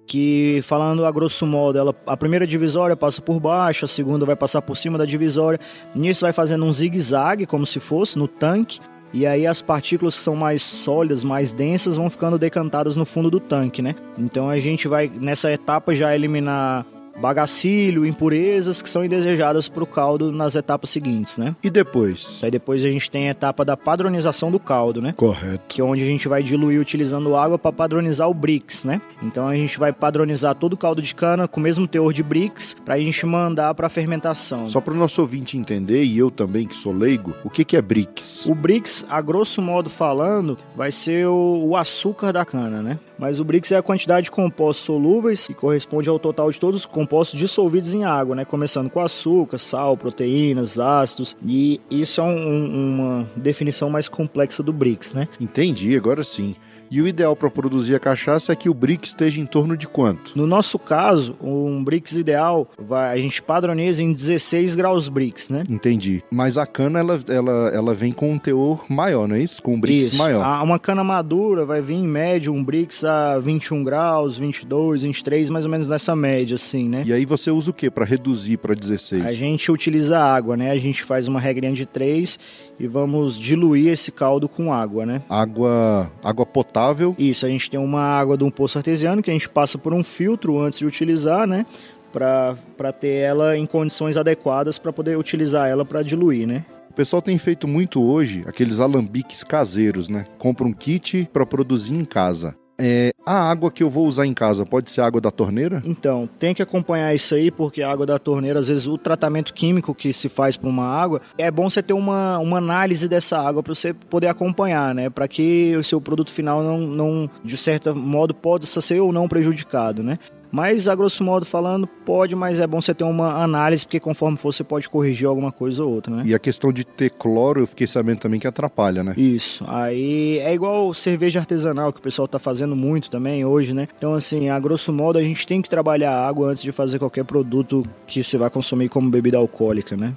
Que, 0.10 0.62
falando 0.64 1.04
a 1.06 1.12
grosso 1.12 1.46
modo, 1.46 1.78
ela, 1.78 1.94
a 2.06 2.16
primeira 2.16 2.48
divisória 2.48 2.96
passa 2.96 3.22
por 3.22 3.42
baixo, 3.42 3.84
a 3.84 3.90
segunda 3.90 4.26
vai 4.26 4.38
passar 4.38 4.62
por 4.62 4.78
cima 4.78 4.98
da 4.98 5.04
divisória. 5.04 5.60
Nisso 5.94 6.22
vai 6.22 6.32
fazendo 6.32 6.64
um 6.64 6.72
zigue-zague, 6.74 7.46
como 7.46 7.66
se 7.66 7.82
fosse, 7.82 8.18
no 8.18 8.26
tanque. 8.26 8.80
E 9.14 9.26
aí 9.26 9.46
as 9.46 9.62
partículas 9.62 10.16
que 10.16 10.24
são 10.24 10.34
mais 10.34 10.62
sólidas, 10.62 11.26
mais 11.26 11.54
densas, 11.54 11.98
vão 11.98 12.10
ficando 12.10 12.40
decantadas 12.40 12.96
no 12.96 13.04
fundo 13.04 13.30
do 13.30 13.42
tanque, 13.42 13.82
né? 13.82 13.96
Então 14.18 14.50
a 14.50 14.58
gente 14.60 14.88
vai, 14.88 15.12
nessa 15.14 15.52
etapa, 15.52 15.94
já 15.94 16.16
eliminar 16.16 16.86
bagacilho, 17.18 18.06
impurezas 18.06 18.82
que 18.82 18.90
são 18.90 19.04
indesejadas 19.04 19.68
para 19.68 19.84
o 19.84 19.88
caldo 19.88 20.32
nas 20.32 20.56
etapas 20.56 20.90
seguintes, 20.90 21.38
né? 21.38 21.56
e 21.64 21.70
depois? 21.70 22.40
Aí 22.44 22.52
depois 22.52 22.84
a 22.84 22.90
gente 22.90 23.10
tem 23.10 23.28
a 23.28 23.32
etapa 23.32 23.66
da 23.66 23.76
padronização 23.76 24.52
do 24.52 24.60
caldo, 24.60 25.02
né? 25.02 25.14
Correto. 25.16 25.64
que 25.68 25.82
é 25.82 25.84
onde 25.84 26.04
a 26.04 26.06
gente 26.06 26.28
vai 26.28 26.44
diluir 26.44 26.80
utilizando 26.80 27.36
água 27.36 27.58
para 27.58 27.72
padronizar 27.72 28.30
o 28.30 28.34
Brix, 28.34 28.86
né? 28.86 29.02
Então 29.22 29.48
a 29.48 29.56
gente 29.56 29.78
vai 29.78 29.92
padronizar 29.92 30.56
todo 30.56 30.74
o 30.74 30.78
caldo 30.78 31.02
de 31.02 31.14
cana 31.14 31.48
com 31.48 31.60
o 31.60 31.64
mesmo 31.64 31.88
teor 31.88 32.14
de 32.14 32.24
Brix 32.24 32.76
para 32.86 32.96
a 32.96 33.00
gente 33.00 33.26
mandar 33.26 33.74
para 33.74 33.90
fermentação. 33.90 34.68
Só 34.68 34.80
para 34.80 34.94
o 34.94 34.98
nosso 34.98 35.22
ouvinte 35.22 35.58
entender, 35.58 36.04
e 36.04 36.18
eu 36.18 36.30
também 36.30 36.68
que 36.68 36.76
sou 36.76 36.94
leigo, 36.94 37.34
o 37.44 37.50
que, 37.50 37.66
que 37.66 37.76
é 37.76 37.82
BRICS? 37.82 38.46
O 38.46 38.56
Brix, 38.56 39.06
a 39.10 39.22
grosso 39.22 39.62
modo 39.62 39.90
falando, 39.90 40.56
vai 40.76 40.92
ser 40.92 41.28
o, 41.28 41.70
o 41.70 41.78
açúcar 41.78 42.32
da 42.32 42.46
cana, 42.46 42.82
né? 42.82 43.00
Mas 43.18 43.40
o 43.40 43.44
Brix 43.44 43.72
é 43.72 43.78
a 43.78 43.82
quantidade 43.82 44.26
de 44.26 44.32
compostos 44.32 44.86
solúveis 44.86 45.48
que 45.48 45.54
corresponde 45.54 46.08
ao 46.08 46.20
total 46.20 46.52
de 46.52 46.60
todos 46.60 46.82
os 46.82 46.86
compostos 46.86 47.40
dissolvidos 47.40 47.94
em 47.94 48.04
água, 48.04 48.36
né? 48.36 48.46
Começando 48.46 48.90
com 48.90 49.00
açúcar, 49.00 49.58
sal, 49.58 49.98
proteínas, 49.98 50.78
ácidos. 50.80 51.36
E 51.46 51.82
isso 51.90 52.22
é 52.22 52.24
um- 52.24 52.30
um- 52.38 52.96
uma 52.96 53.28
definição 53.36 53.90
mais 53.90 54.08
complexa 54.08 54.62
do 54.62 54.72
Brix, 54.72 55.14
né? 55.14 55.28
Entendi, 55.42 55.96
agora 55.96 56.24
sim. 56.24 56.56
E 56.90 57.02
o 57.02 57.08
ideal 57.08 57.36
para 57.36 57.50
produzir 57.50 57.96
a 57.96 58.00
cachaça 58.00 58.52
é 58.54 58.56
que 58.56 58.70
o 58.70 58.74
BRICS 58.74 59.10
esteja 59.10 59.42
em 59.42 59.46
torno 59.46 59.76
de 59.76 59.88
quanto? 59.88 60.32
No 60.36 60.48
nosso 60.48 60.80
caso, 60.80 61.36
um 61.42 61.84
Brix 61.84 62.14
ideal, 62.14 62.70
vai, 62.78 63.18
a 63.18 63.22
gente 63.22 63.42
padroniza 63.42 64.04
em 64.04 64.12
16 64.14 64.76
graus 64.76 65.10
Brix, 65.10 65.50
né? 65.50 65.64
Entendi. 65.70 66.24
Mas 66.32 66.58
a 66.58 66.66
cana, 66.66 67.00
ela, 67.00 67.20
ela, 67.28 67.70
ela 67.74 67.94
vem 67.94 68.12
com 68.12 68.32
um 68.32 68.38
teor 68.38 68.86
maior, 68.90 69.28
não 69.28 69.36
é 69.36 69.42
isso? 69.42 69.62
Com 69.62 69.76
um 69.76 69.80
BRICS 69.80 70.14
Isso. 70.14 70.18
maior. 70.18 70.44
A- 70.44 70.64
Uma 70.64 70.80
cana 70.80 71.04
madura 71.04 71.66
vai 71.66 71.82
vir 71.82 71.96
em 71.96 72.08
média 72.08 72.52
um 72.52 72.64
Brix 72.64 73.04
a 73.04 73.40
21 73.40 73.84
graus, 73.84 74.38
22, 74.38 75.02
23, 75.04 75.50
mais 75.50 75.66
ou 75.66 75.72
menos 75.72 75.90
nessa 75.90 76.16
média, 76.16 76.56
assim, 76.56 76.88
né? 76.90 77.04
E 77.06 77.12
aí 77.14 77.26
você 77.26 77.52
usa 77.52 77.72
o 77.72 77.74
que 77.74 77.90
para 77.90 78.06
reduzir 78.06 78.58
para 78.58 78.74
16? 78.74 79.26
A 79.26 79.32
gente 79.34 79.72
utiliza 79.72 80.20
água, 80.20 80.56
né? 80.58 80.72
A 80.72 80.78
gente 80.78 81.04
faz 81.04 81.28
uma 81.28 81.40
regrinha 81.40 81.74
de 81.74 81.86
3 81.86 82.40
e 82.80 82.88
vamos 82.88 83.38
diluir 83.38 83.92
esse 83.92 84.12
caldo 84.12 84.48
com 84.48 84.74
água, 84.74 85.06
né? 85.06 85.22
Água, 85.30 86.12
água 86.24 86.46
potável. 86.46 87.16
Isso, 87.18 87.46
a 87.46 87.50
gente 87.50 87.70
tem 87.70 87.80
uma 87.80 88.02
água 88.02 88.38
de 88.38 88.44
um 88.44 88.52
poço 88.52 88.78
artesiano 88.78 89.22
que 89.22 89.30
a 89.30 89.34
gente 89.34 89.50
passa 89.50 89.78
por 89.78 89.94
um 89.94 90.04
filtro 90.04 90.60
antes 90.60 90.80
de 90.80 90.86
utilizar, 90.86 91.48
né? 91.48 91.66
Para 92.12 92.92
ter 93.00 93.16
ela 93.22 93.58
em 93.58 93.66
condições 93.66 94.18
adequadas 94.18 94.78
para 94.78 94.94
poder 94.94 95.18
utilizar 95.18 95.70
ela 95.70 95.86
para 95.86 96.02
diluir, 96.02 96.48
né? 96.48 96.66
O 96.90 96.94
pessoal 96.94 97.22
tem 97.22 97.38
feito 97.38 97.68
muito 97.68 98.02
hoje 98.04 98.44
aqueles 98.48 98.80
alambiques 98.80 99.44
caseiros, 99.44 100.10
né? 100.10 100.26
Compra 100.38 100.66
um 100.66 100.74
kit 100.74 101.30
para 101.32 101.46
produzir 101.46 101.94
em 101.94 102.06
casa. 102.06 102.56
É, 102.80 103.12
a 103.26 103.50
água 103.50 103.72
que 103.72 103.82
eu 103.82 103.90
vou 103.90 104.06
usar 104.06 104.26
em 104.26 104.34
casa 104.34 104.66
pode 104.66 104.92
ser 104.92 105.02
água 105.02 105.20
da 105.20 105.32
torneira? 105.32 105.82
Então, 105.84 106.30
tem 106.38 106.54
que 106.54 106.62
acompanhar 106.62 107.14
isso 107.14 107.34
aí, 107.34 107.50
porque 107.50 107.82
a 107.82 107.92
água 107.92 108.06
da 108.06 108.20
torneira, 108.20 108.60
às 108.60 108.68
vezes, 108.68 108.86
o 108.88 108.98
tratamento 108.98 109.54
químico 109.54 109.96
que 109.96 110.14
se 110.14 110.30
faz 110.30 110.56
para 110.56 110.70
uma 110.70 110.86
água, 110.86 111.22
é 111.38 111.50
bom 111.50 111.70
você 111.70 111.82
ter 111.82 111.94
uma, 111.94 112.38
uma 112.38 112.58
análise 112.58 113.08
dessa 113.08 113.40
água 113.40 113.64
para 113.64 113.74
você 113.74 113.94
poder 113.94 114.28
acompanhar, 114.28 114.94
né? 114.94 115.10
Para 115.10 115.28
que 115.28 115.76
o 115.76 115.84
seu 115.84 116.00
produto 116.00 116.32
final 116.32 116.62
não, 116.62 116.80
não, 116.80 117.30
de 117.44 117.58
certo 117.58 117.96
modo, 117.96 118.34
possa 118.34 118.80
ser 118.80 119.00
ou 119.00 119.12
não 119.12 119.28
prejudicado, 119.28 120.04
né? 120.04 120.20
Mas, 120.52 120.88
a 120.88 120.96
grosso 120.96 121.24
modo 121.24 121.46
falando, 121.46 121.88
pode, 121.88 122.36
mas 122.36 122.60
é 122.60 122.68
bom 122.68 122.82
você 122.82 122.94
ter 122.94 123.04
uma 123.04 123.42
análise, 123.44 123.86
porque 123.86 124.00
conforme 124.00 124.38
for, 124.38 124.54
você 124.54 124.64
pode 124.64 124.90
corrigir 124.90 125.28
alguma 125.28 125.52
coisa 125.52 125.84
ou 125.84 125.94
outra, 125.94 126.16
né? 126.16 126.24
E 126.26 126.34
a 126.34 126.40
questão 126.40 126.72
de 126.72 126.84
ter 126.84 127.10
cloro, 127.10 127.62
eu 127.62 127.68
fiquei 127.68 127.88
sabendo 127.88 128.20
também 128.20 128.40
que 128.40 128.48
atrapalha, 128.48 129.04
né? 129.04 129.14
Isso. 129.18 129.66
Aí 129.68 130.40
é 130.40 130.54
igual 130.54 130.94
cerveja 130.94 131.40
artesanal 131.40 131.92
que 131.92 132.00
o 132.00 132.04
pessoal 132.04 132.28
tá 132.28 132.40
fazendo 132.40 132.76
muito 132.76 133.10
também 133.10 133.46
hoje, 133.46 133.74
né? 133.74 133.88
Então, 133.98 134.14
assim, 134.14 134.50
a 134.50 134.60
grosso 134.60 134.92
modo, 134.94 135.20
a 135.20 135.24
gente 135.24 135.46
tem 135.46 135.62
que 135.62 135.70
trabalhar 135.70 136.12
a 136.12 136.28
água 136.28 136.50
antes 136.50 136.64
de 136.64 136.72
fazer 136.72 137.00
qualquer 137.00 137.26
produto 137.26 137.84
que 138.06 138.24
você 138.24 138.38
vai 138.38 138.50
consumir 138.50 138.90
como 138.90 139.10
bebida 139.10 139.38
alcoólica, 139.38 139.96
né? 139.96 140.14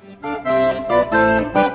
E 1.67 1.70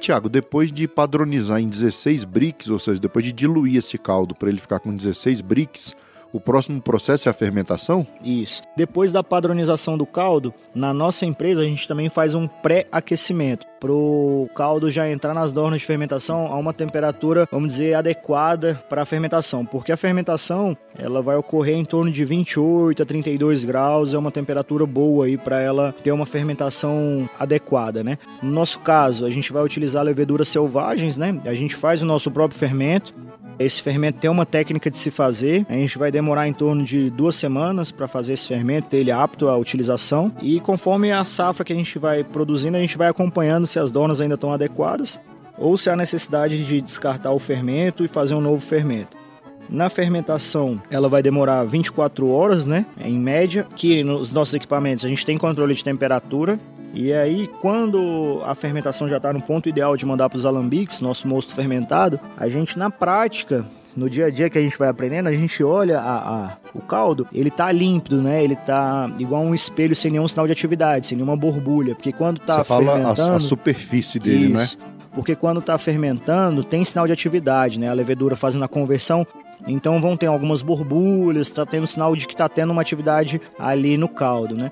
Thiago, 0.00 0.28
depois 0.28 0.72
de 0.72 0.88
padronizar 0.88 1.60
em 1.60 1.68
16 1.68 2.24
bricks, 2.24 2.68
ou 2.68 2.78
seja, 2.78 3.00
depois 3.00 3.24
de 3.24 3.32
diluir 3.32 3.76
esse 3.76 3.96
caldo 3.98 4.34
para 4.34 4.48
ele 4.48 4.58
ficar 4.58 4.80
com 4.80 4.94
16 4.94 5.40
bricks, 5.42 5.94
o 6.32 6.40
próximo 6.40 6.80
processo 6.80 7.28
é 7.28 7.30
a 7.30 7.34
fermentação? 7.34 8.06
Isso. 8.22 8.62
Depois 8.76 9.12
da 9.12 9.22
padronização 9.22 9.96
do 9.96 10.06
caldo, 10.06 10.54
na 10.74 10.92
nossa 10.92 11.26
empresa 11.26 11.62
a 11.62 11.64
gente 11.64 11.88
também 11.88 12.08
faz 12.08 12.34
um 12.34 12.46
pré-aquecimento 12.46 13.66
para 13.80 13.92
o 13.92 14.48
caldo 14.54 14.90
já 14.90 15.10
entrar 15.10 15.32
nas 15.32 15.52
dornas 15.52 15.80
de 15.80 15.86
fermentação 15.86 16.46
a 16.46 16.58
uma 16.58 16.72
temperatura, 16.72 17.48
vamos 17.50 17.72
dizer, 17.72 17.94
adequada 17.94 18.80
para 18.88 19.02
a 19.02 19.06
fermentação, 19.06 19.64
porque 19.64 19.90
a 19.90 19.96
fermentação 19.96 20.76
ela 20.98 21.22
vai 21.22 21.36
ocorrer 21.36 21.76
em 21.76 21.84
torno 21.84 22.10
de 22.10 22.22
28 22.24 23.02
a 23.02 23.06
32 23.06 23.64
graus, 23.64 24.12
é 24.12 24.18
uma 24.18 24.30
temperatura 24.30 24.84
boa 24.84 25.24
aí 25.24 25.38
para 25.38 25.60
ela 25.60 25.94
ter 26.04 26.12
uma 26.12 26.26
fermentação 26.26 27.28
adequada, 27.38 28.04
né? 28.04 28.18
No 28.42 28.50
nosso 28.50 28.80
caso, 28.80 29.24
a 29.24 29.30
gente 29.30 29.50
vai 29.50 29.64
utilizar 29.64 30.04
leveduras 30.04 30.48
selvagens, 30.48 31.16
né? 31.16 31.40
A 31.46 31.54
gente 31.54 31.74
faz 31.74 32.02
o 32.02 32.06
nosso 32.06 32.30
próprio 32.30 32.58
fermento, 32.58 33.14
esse 33.60 33.82
fermento 33.82 34.18
tem 34.18 34.30
uma 34.30 34.46
técnica 34.46 34.90
de 34.90 34.96
se 34.96 35.10
fazer. 35.10 35.66
A 35.68 35.74
gente 35.74 35.98
vai 35.98 36.10
demorar 36.10 36.48
em 36.48 36.52
torno 36.52 36.82
de 36.82 37.10
duas 37.10 37.36
semanas 37.36 37.92
para 37.92 38.08
fazer 38.08 38.32
esse 38.32 38.48
fermento, 38.48 38.88
ter 38.88 38.96
ele 38.96 39.12
apto 39.12 39.48
à 39.48 39.56
utilização. 39.56 40.32
E 40.40 40.58
conforme 40.60 41.12
a 41.12 41.24
safra 41.26 41.62
que 41.62 41.72
a 41.72 41.76
gente 41.76 41.98
vai 41.98 42.24
produzindo, 42.24 42.78
a 42.78 42.80
gente 42.80 42.96
vai 42.96 43.08
acompanhando 43.08 43.66
se 43.66 43.78
as 43.78 43.92
donas 43.92 44.20
ainda 44.20 44.34
estão 44.34 44.50
adequadas 44.50 45.20
ou 45.58 45.76
se 45.76 45.90
há 45.90 45.94
necessidade 45.94 46.64
de 46.64 46.80
descartar 46.80 47.32
o 47.32 47.38
fermento 47.38 48.02
e 48.02 48.08
fazer 48.08 48.34
um 48.34 48.40
novo 48.40 48.64
fermento. 48.64 49.20
Na 49.68 49.90
fermentação, 49.90 50.82
ela 50.90 51.08
vai 51.08 51.22
demorar 51.22 51.62
24 51.64 52.28
horas, 52.30 52.66
né? 52.66 52.86
Em 52.98 53.16
média, 53.18 53.66
que 53.76 54.02
nos 54.02 54.32
nossos 54.32 54.54
equipamentos 54.54 55.04
a 55.04 55.08
gente 55.08 55.24
tem 55.24 55.36
controle 55.36 55.74
de 55.74 55.84
temperatura. 55.84 56.58
E 56.92 57.12
aí, 57.12 57.48
quando 57.60 58.40
a 58.44 58.54
fermentação 58.54 59.08
já 59.08 59.18
está 59.18 59.32
no 59.32 59.40
ponto 59.40 59.68
ideal 59.68 59.96
de 59.96 60.04
mandar 60.04 60.28
para 60.28 60.36
os 60.38 60.44
alambiques, 60.44 61.00
nosso 61.00 61.26
mosto 61.28 61.54
fermentado, 61.54 62.18
a 62.36 62.48
gente 62.48 62.78
na 62.78 62.90
prática 62.90 63.64
no 63.96 64.08
dia 64.08 64.26
a 64.26 64.30
dia 64.30 64.48
que 64.50 64.56
a 64.58 64.60
gente 64.60 64.78
vai 64.78 64.88
aprendendo, 64.88 65.28
a 65.28 65.32
gente 65.32 65.62
olha 65.64 65.98
a, 66.00 66.16
a- 66.46 66.56
o 66.74 66.80
caldo, 66.80 67.26
ele 67.32 67.50
tá 67.50 67.70
límpido, 67.72 68.20
né? 68.22 68.42
Ele 68.42 68.54
tá 68.56 69.10
igual 69.18 69.42
um 69.42 69.54
espelho 69.54 69.94
sem 69.96 70.10
nenhum 70.12 70.26
sinal 70.28 70.46
de 70.46 70.52
atividade, 70.52 71.06
sem 71.06 71.16
nenhuma 71.16 71.36
borbulha. 71.36 71.94
Porque 71.94 72.12
quando 72.12 72.38
tá 72.40 72.58
Você 72.58 72.64
fala 72.64 72.92
a, 73.08 73.36
a 73.36 73.40
superfície 73.40 74.18
dele, 74.18 74.48
né? 74.48 74.62
Isso. 74.62 74.78
Porque 75.12 75.34
quando 75.34 75.60
tá 75.60 75.76
fermentando, 75.76 76.62
tem 76.62 76.84
sinal 76.84 77.06
de 77.06 77.12
atividade, 77.12 77.80
né? 77.80 77.88
A 77.88 77.92
levedura 77.92 78.36
fazendo 78.36 78.64
a 78.64 78.68
conversão. 78.68 79.26
Então 79.66 80.00
vão 80.00 80.16
ter 80.16 80.26
algumas 80.26 80.62
borbulhas, 80.62 81.50
tá 81.50 81.66
tendo 81.66 81.86
sinal 81.86 82.14
de 82.14 82.26
que 82.28 82.34
tá 82.36 82.48
tendo 82.48 82.70
uma 82.72 82.80
atividade 82.82 83.40
ali 83.58 83.96
no 83.96 84.08
caldo, 84.08 84.56
né? 84.56 84.70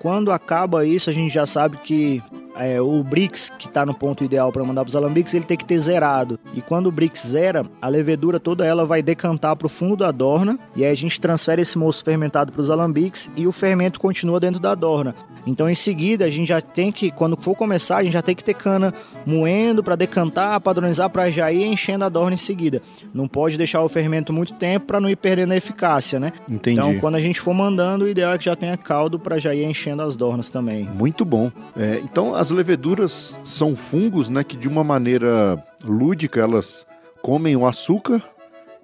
Quando 0.00 0.32
acaba 0.32 0.86
isso, 0.86 1.10
a 1.10 1.12
gente 1.12 1.30
já 1.30 1.44
sabe 1.44 1.76
que 1.76 2.22
é, 2.56 2.80
o 2.80 3.04
Brix, 3.04 3.50
que 3.58 3.66
está 3.66 3.84
no 3.84 3.92
ponto 3.92 4.24
ideal 4.24 4.50
para 4.50 4.64
mandar 4.64 4.82
para 4.82 4.88
os 4.88 4.96
alambiques, 4.96 5.34
ele 5.34 5.44
tem 5.44 5.58
que 5.58 5.64
ter 5.64 5.76
zerado. 5.76 6.40
E 6.54 6.62
quando 6.62 6.86
o 6.86 6.90
Brix 6.90 7.26
zera, 7.26 7.66
a 7.82 7.86
levedura 7.86 8.40
toda 8.40 8.64
ela 8.64 8.86
vai 8.86 9.02
decantar 9.02 9.54
para 9.56 9.66
o 9.66 9.68
fundo 9.68 9.96
da 9.96 10.10
dorna 10.10 10.58
e 10.74 10.86
aí 10.86 10.90
a 10.90 10.94
gente 10.94 11.20
transfere 11.20 11.60
esse 11.60 11.76
moço 11.76 12.02
fermentado 12.02 12.50
para 12.50 12.62
os 12.62 12.70
alambiques 12.70 13.30
e 13.36 13.46
o 13.46 13.52
fermento 13.52 14.00
continua 14.00 14.40
dentro 14.40 14.58
da 14.58 14.74
dorna. 14.74 15.14
Então, 15.46 15.68
em 15.68 15.74
seguida, 15.74 16.24
a 16.24 16.30
gente 16.30 16.48
já 16.48 16.60
tem 16.60 16.92
que, 16.92 17.10
quando 17.10 17.36
for 17.40 17.54
começar, 17.54 17.98
a 17.98 18.02
gente 18.04 18.12
já 18.12 18.22
tem 18.22 18.34
que 18.34 18.44
ter 18.44 18.54
cana 18.54 18.92
moendo 19.24 19.82
para 19.82 19.96
decantar, 19.96 20.60
padronizar 20.60 21.10
para 21.10 21.30
já 21.30 21.50
ir 21.52 21.64
enchendo 21.64 22.04
a 22.04 22.08
dorna 22.08 22.34
em 22.34 22.38
seguida. 22.38 22.82
Não 23.12 23.26
pode 23.26 23.56
deixar 23.56 23.82
o 23.82 23.88
fermento 23.88 24.32
muito 24.32 24.54
tempo 24.54 24.86
para 24.86 25.00
não 25.00 25.08
ir 25.08 25.16
perdendo 25.16 25.52
a 25.52 25.56
eficácia, 25.56 26.18
né? 26.20 26.32
Entendi. 26.50 26.78
Então, 26.78 26.98
quando 26.98 27.14
a 27.16 27.20
gente 27.20 27.40
for 27.40 27.54
mandando, 27.54 28.04
o 28.04 28.08
ideal 28.08 28.32
é 28.32 28.38
que 28.38 28.44
já 28.44 28.56
tenha 28.56 28.76
caldo 28.76 29.18
para 29.18 29.38
já 29.38 29.54
ir 29.54 29.64
enchendo 29.64 30.02
as 30.02 30.16
dornas 30.16 30.50
também. 30.50 30.84
Muito 30.84 31.24
bom. 31.24 31.50
É, 31.76 32.00
então, 32.04 32.34
as 32.34 32.50
leveduras 32.50 33.38
são 33.44 33.74
fungos, 33.74 34.28
né, 34.28 34.44
que 34.44 34.56
de 34.56 34.68
uma 34.68 34.84
maneira 34.84 35.62
lúdica 35.84 36.40
elas 36.40 36.86
comem 37.22 37.56
o 37.56 37.66
açúcar 37.66 38.22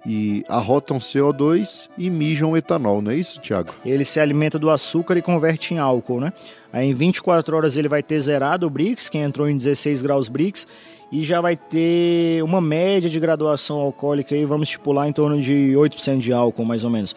e 0.07 0.45
arrotam 0.47 0.99
CO2 0.99 1.89
e 1.97 2.09
mijam 2.09 2.55
etanol, 2.55 3.01
não 3.01 3.11
é 3.11 3.17
isso, 3.17 3.41
Tiago? 3.41 3.73
Ele 3.85 4.05
se 4.05 4.21
alimenta 4.21 4.57
do 4.57 4.69
açúcar 4.69 5.17
e 5.17 5.21
converte 5.21 5.73
em 5.73 5.79
álcool, 5.79 6.21
né? 6.21 6.31
Aí 6.71 6.89
em 6.89 6.93
24 6.93 7.57
horas 7.57 7.75
ele 7.75 7.89
vai 7.89 8.01
ter 8.01 8.17
zerado 8.21 8.65
o 8.65 8.69
Brix, 8.69 9.09
quem 9.09 9.21
entrou 9.21 9.49
em 9.49 9.57
16 9.57 10.01
graus 10.01 10.29
Brix, 10.29 10.65
e 11.11 11.25
já 11.25 11.41
vai 11.41 11.57
ter 11.57 12.41
uma 12.41 12.61
média 12.61 13.09
de 13.09 13.19
graduação 13.19 13.77
alcoólica 13.79 14.33
aí, 14.33 14.45
vamos 14.45 14.69
estipular 14.69 15.09
em 15.09 15.11
torno 15.11 15.41
de 15.41 15.73
8% 15.75 16.19
de 16.19 16.31
álcool, 16.31 16.63
mais 16.63 16.85
ou 16.85 16.89
menos. 16.89 17.13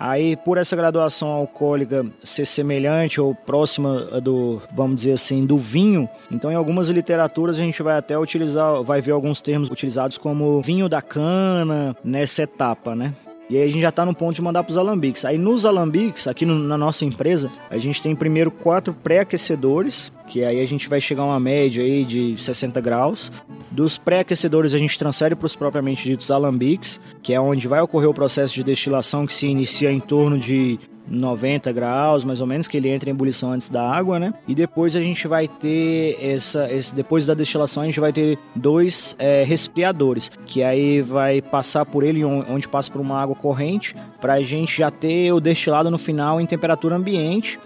Aí, 0.00 0.36
por 0.36 0.58
essa 0.58 0.76
graduação 0.76 1.28
alcoólica 1.28 2.06
ser 2.22 2.46
semelhante 2.46 3.20
ou 3.20 3.34
próxima 3.34 4.20
do, 4.22 4.62
vamos 4.72 5.00
dizer 5.00 5.12
assim, 5.12 5.44
do 5.44 5.58
vinho, 5.58 6.08
então 6.30 6.52
em 6.52 6.54
algumas 6.54 6.88
literaturas 6.88 7.56
a 7.56 7.62
gente 7.62 7.82
vai 7.82 7.98
até 7.98 8.16
utilizar, 8.16 8.80
vai 8.84 9.00
ver 9.00 9.10
alguns 9.10 9.42
termos 9.42 9.68
utilizados 9.68 10.16
como 10.16 10.62
vinho 10.62 10.88
da 10.88 11.02
cana 11.02 11.96
nessa 12.04 12.44
etapa, 12.44 12.94
né? 12.94 13.12
E 13.50 13.56
aí 13.56 13.62
a 13.62 13.66
gente 13.66 13.80
já 13.80 13.88
está 13.88 14.04
no 14.04 14.14
ponto 14.14 14.36
de 14.36 14.42
mandar 14.42 14.62
para 14.62 14.70
os 14.70 14.76
alambiques. 14.76 15.24
Aí 15.24 15.38
nos 15.38 15.64
alambiques, 15.64 16.28
aqui 16.28 16.44
no, 16.44 16.58
na 16.58 16.76
nossa 16.76 17.04
empresa, 17.04 17.50
a 17.70 17.78
gente 17.78 18.00
tem 18.00 18.14
primeiro 18.14 18.50
quatro 18.50 18.92
pré-aquecedores, 18.92 20.12
que 20.28 20.44
aí 20.44 20.60
a 20.60 20.66
gente 20.66 20.88
vai 20.88 21.00
chegar 21.00 21.22
a 21.22 21.26
uma 21.26 21.40
média 21.40 21.82
aí 21.82 22.04
de 22.04 22.36
60 22.38 22.80
graus. 22.80 23.32
Dos 23.70 23.98
pré-aquecedores 23.98 24.74
a 24.74 24.78
gente 24.78 24.98
transfere 24.98 25.34
para 25.34 25.46
os 25.46 25.56
propriamente 25.56 26.04
ditos 26.04 26.30
alambiques, 26.30 27.00
que 27.22 27.32
é 27.32 27.40
onde 27.40 27.66
vai 27.66 27.80
ocorrer 27.80 28.08
o 28.08 28.14
processo 28.14 28.54
de 28.54 28.62
destilação 28.62 29.26
que 29.26 29.34
se 29.34 29.46
inicia 29.46 29.90
em 29.90 30.00
torno 30.00 30.38
de 30.38 30.78
90 31.10 31.72
graus, 31.72 32.24
mais 32.24 32.40
ou 32.40 32.46
menos, 32.46 32.68
que 32.68 32.76
ele 32.76 32.88
entra 32.88 33.08
em 33.08 33.12
ebulição 33.12 33.52
antes 33.52 33.70
da 33.70 33.90
água, 33.90 34.18
né? 34.18 34.34
E 34.46 34.54
depois 34.54 34.94
a 34.94 35.00
gente 35.00 35.26
vai 35.26 35.48
ter 35.48 36.18
essa, 36.20 36.70
esse, 36.70 36.94
depois 36.94 37.26
da 37.26 37.34
destilação 37.34 37.82
a 37.82 37.86
gente 37.86 38.00
vai 38.00 38.12
ter 38.12 38.38
dois 38.54 39.16
é, 39.18 39.42
resfriadores, 39.42 40.30
que 40.46 40.62
aí 40.62 41.00
vai 41.00 41.40
passar 41.40 41.86
por 41.86 42.02
ele 42.04 42.24
onde 42.24 42.68
passa 42.68 42.90
por 42.90 43.00
uma 43.00 43.20
água 43.20 43.34
corrente, 43.34 43.94
para 44.20 44.34
a 44.34 44.42
gente 44.42 44.78
já 44.78 44.90
ter 44.90 45.32
o 45.32 45.40
destilado 45.40 45.90
no 45.90 45.98
final 45.98 46.40
em 46.40 46.46
temperatura 46.46 46.96
ambiente 46.96 47.58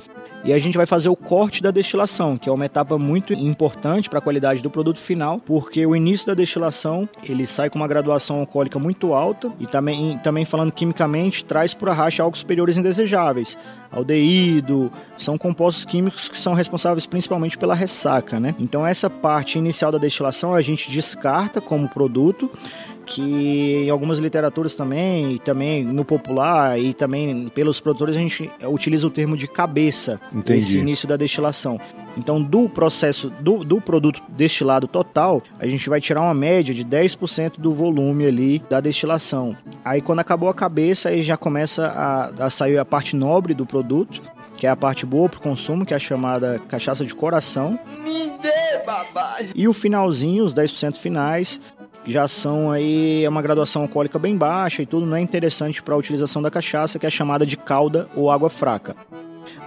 e 0.44 0.52
a 0.52 0.58
gente 0.58 0.76
vai 0.76 0.86
fazer 0.86 1.08
o 1.08 1.16
corte 1.16 1.62
da 1.62 1.70
destilação, 1.70 2.36
que 2.36 2.48
é 2.48 2.52
uma 2.52 2.66
etapa 2.66 2.98
muito 2.98 3.32
importante 3.32 4.10
para 4.10 4.18
a 4.18 4.22
qualidade 4.22 4.62
do 4.62 4.70
produto 4.70 4.98
final, 4.98 5.38
porque 5.38 5.86
o 5.86 5.94
início 5.94 6.26
da 6.26 6.34
destilação 6.34 7.08
ele 7.22 7.46
sai 7.46 7.70
com 7.70 7.78
uma 7.78 7.88
graduação 7.88 8.40
alcoólica 8.40 8.78
muito 8.78 9.14
alta 9.14 9.52
e 9.60 9.66
também, 9.66 10.18
também 10.18 10.44
falando 10.44 10.72
quimicamente, 10.72 11.44
traz 11.44 11.74
por 11.74 11.88
arraste 11.88 12.20
algo 12.20 12.36
superiores 12.36 12.76
indesejáveis. 12.76 13.56
Aldeído, 13.92 14.90
são 15.18 15.36
compostos 15.36 15.84
químicos 15.84 16.28
que 16.28 16.38
são 16.38 16.54
responsáveis 16.54 17.06
principalmente 17.06 17.58
pela 17.58 17.74
ressaca, 17.74 18.40
né? 18.40 18.54
Então 18.58 18.86
essa 18.86 19.10
parte 19.10 19.58
inicial 19.58 19.92
da 19.92 19.98
destilação 19.98 20.54
a 20.54 20.62
gente 20.62 20.90
descarta 20.90 21.60
como 21.60 21.88
produto 21.88 22.50
que 23.04 23.82
em 23.84 23.90
algumas 23.90 24.18
literaturas 24.18 24.76
também, 24.76 25.32
e 25.32 25.38
também 25.38 25.84
no 25.84 26.04
popular 26.04 26.78
e 26.78 26.94
também 26.94 27.48
pelos 27.48 27.80
produtores 27.80 28.16
a 28.16 28.20
gente 28.20 28.50
utiliza 28.64 29.06
o 29.06 29.10
termo 29.10 29.36
de 29.36 29.46
cabeça 29.46 30.20
Entendi. 30.32 30.56
nesse 30.56 30.78
início 30.78 31.08
da 31.08 31.16
destilação. 31.16 31.80
Então, 32.16 32.42
do 32.42 32.68
processo 32.68 33.30
do, 33.40 33.64
do 33.64 33.80
produto 33.80 34.22
destilado 34.28 34.86
total, 34.86 35.42
a 35.58 35.66
gente 35.66 35.88
vai 35.88 36.00
tirar 36.00 36.20
uma 36.20 36.34
média 36.34 36.74
de 36.74 36.84
10% 36.84 37.58
do 37.58 37.72
volume 37.72 38.26
ali 38.26 38.62
da 38.70 38.80
destilação. 38.80 39.56
Aí, 39.84 40.00
quando 40.00 40.20
acabou 40.20 40.48
a 40.48 40.54
cabeça, 40.54 41.08
aí 41.08 41.22
já 41.22 41.36
começa 41.36 41.86
a, 41.86 42.46
a 42.46 42.50
sair 42.50 42.78
a 42.78 42.84
parte 42.84 43.16
nobre 43.16 43.54
do 43.54 43.64
produto, 43.64 44.20
que 44.56 44.66
é 44.66 44.70
a 44.70 44.76
parte 44.76 45.04
boa 45.04 45.28
para 45.28 45.38
o 45.38 45.42
consumo, 45.42 45.84
que 45.84 45.92
é 45.92 45.96
a 45.96 46.00
chamada 46.00 46.60
cachaça 46.68 47.04
de 47.04 47.14
coração. 47.14 47.78
Me 48.04 48.30
dê, 48.40 48.84
babá! 48.84 49.38
E 49.54 49.66
o 49.66 49.72
finalzinho, 49.72 50.44
os 50.44 50.54
10% 50.54 50.98
finais, 50.98 51.58
já 52.06 52.26
são 52.28 52.70
aí 52.70 53.24
é 53.24 53.28
uma 53.28 53.42
graduação 53.42 53.82
alcoólica 53.82 54.18
bem 54.18 54.36
baixa 54.36 54.82
e 54.82 54.86
tudo 54.86 55.06
não 55.06 55.16
é 55.16 55.20
interessante 55.20 55.82
para 55.82 55.94
a 55.94 55.98
utilização 55.98 56.42
da 56.42 56.50
cachaça, 56.50 56.98
que 56.98 57.06
é 57.06 57.10
chamada 57.10 57.46
de 57.46 57.56
calda 57.56 58.08
ou 58.14 58.30
água 58.30 58.50
fraca. 58.50 58.96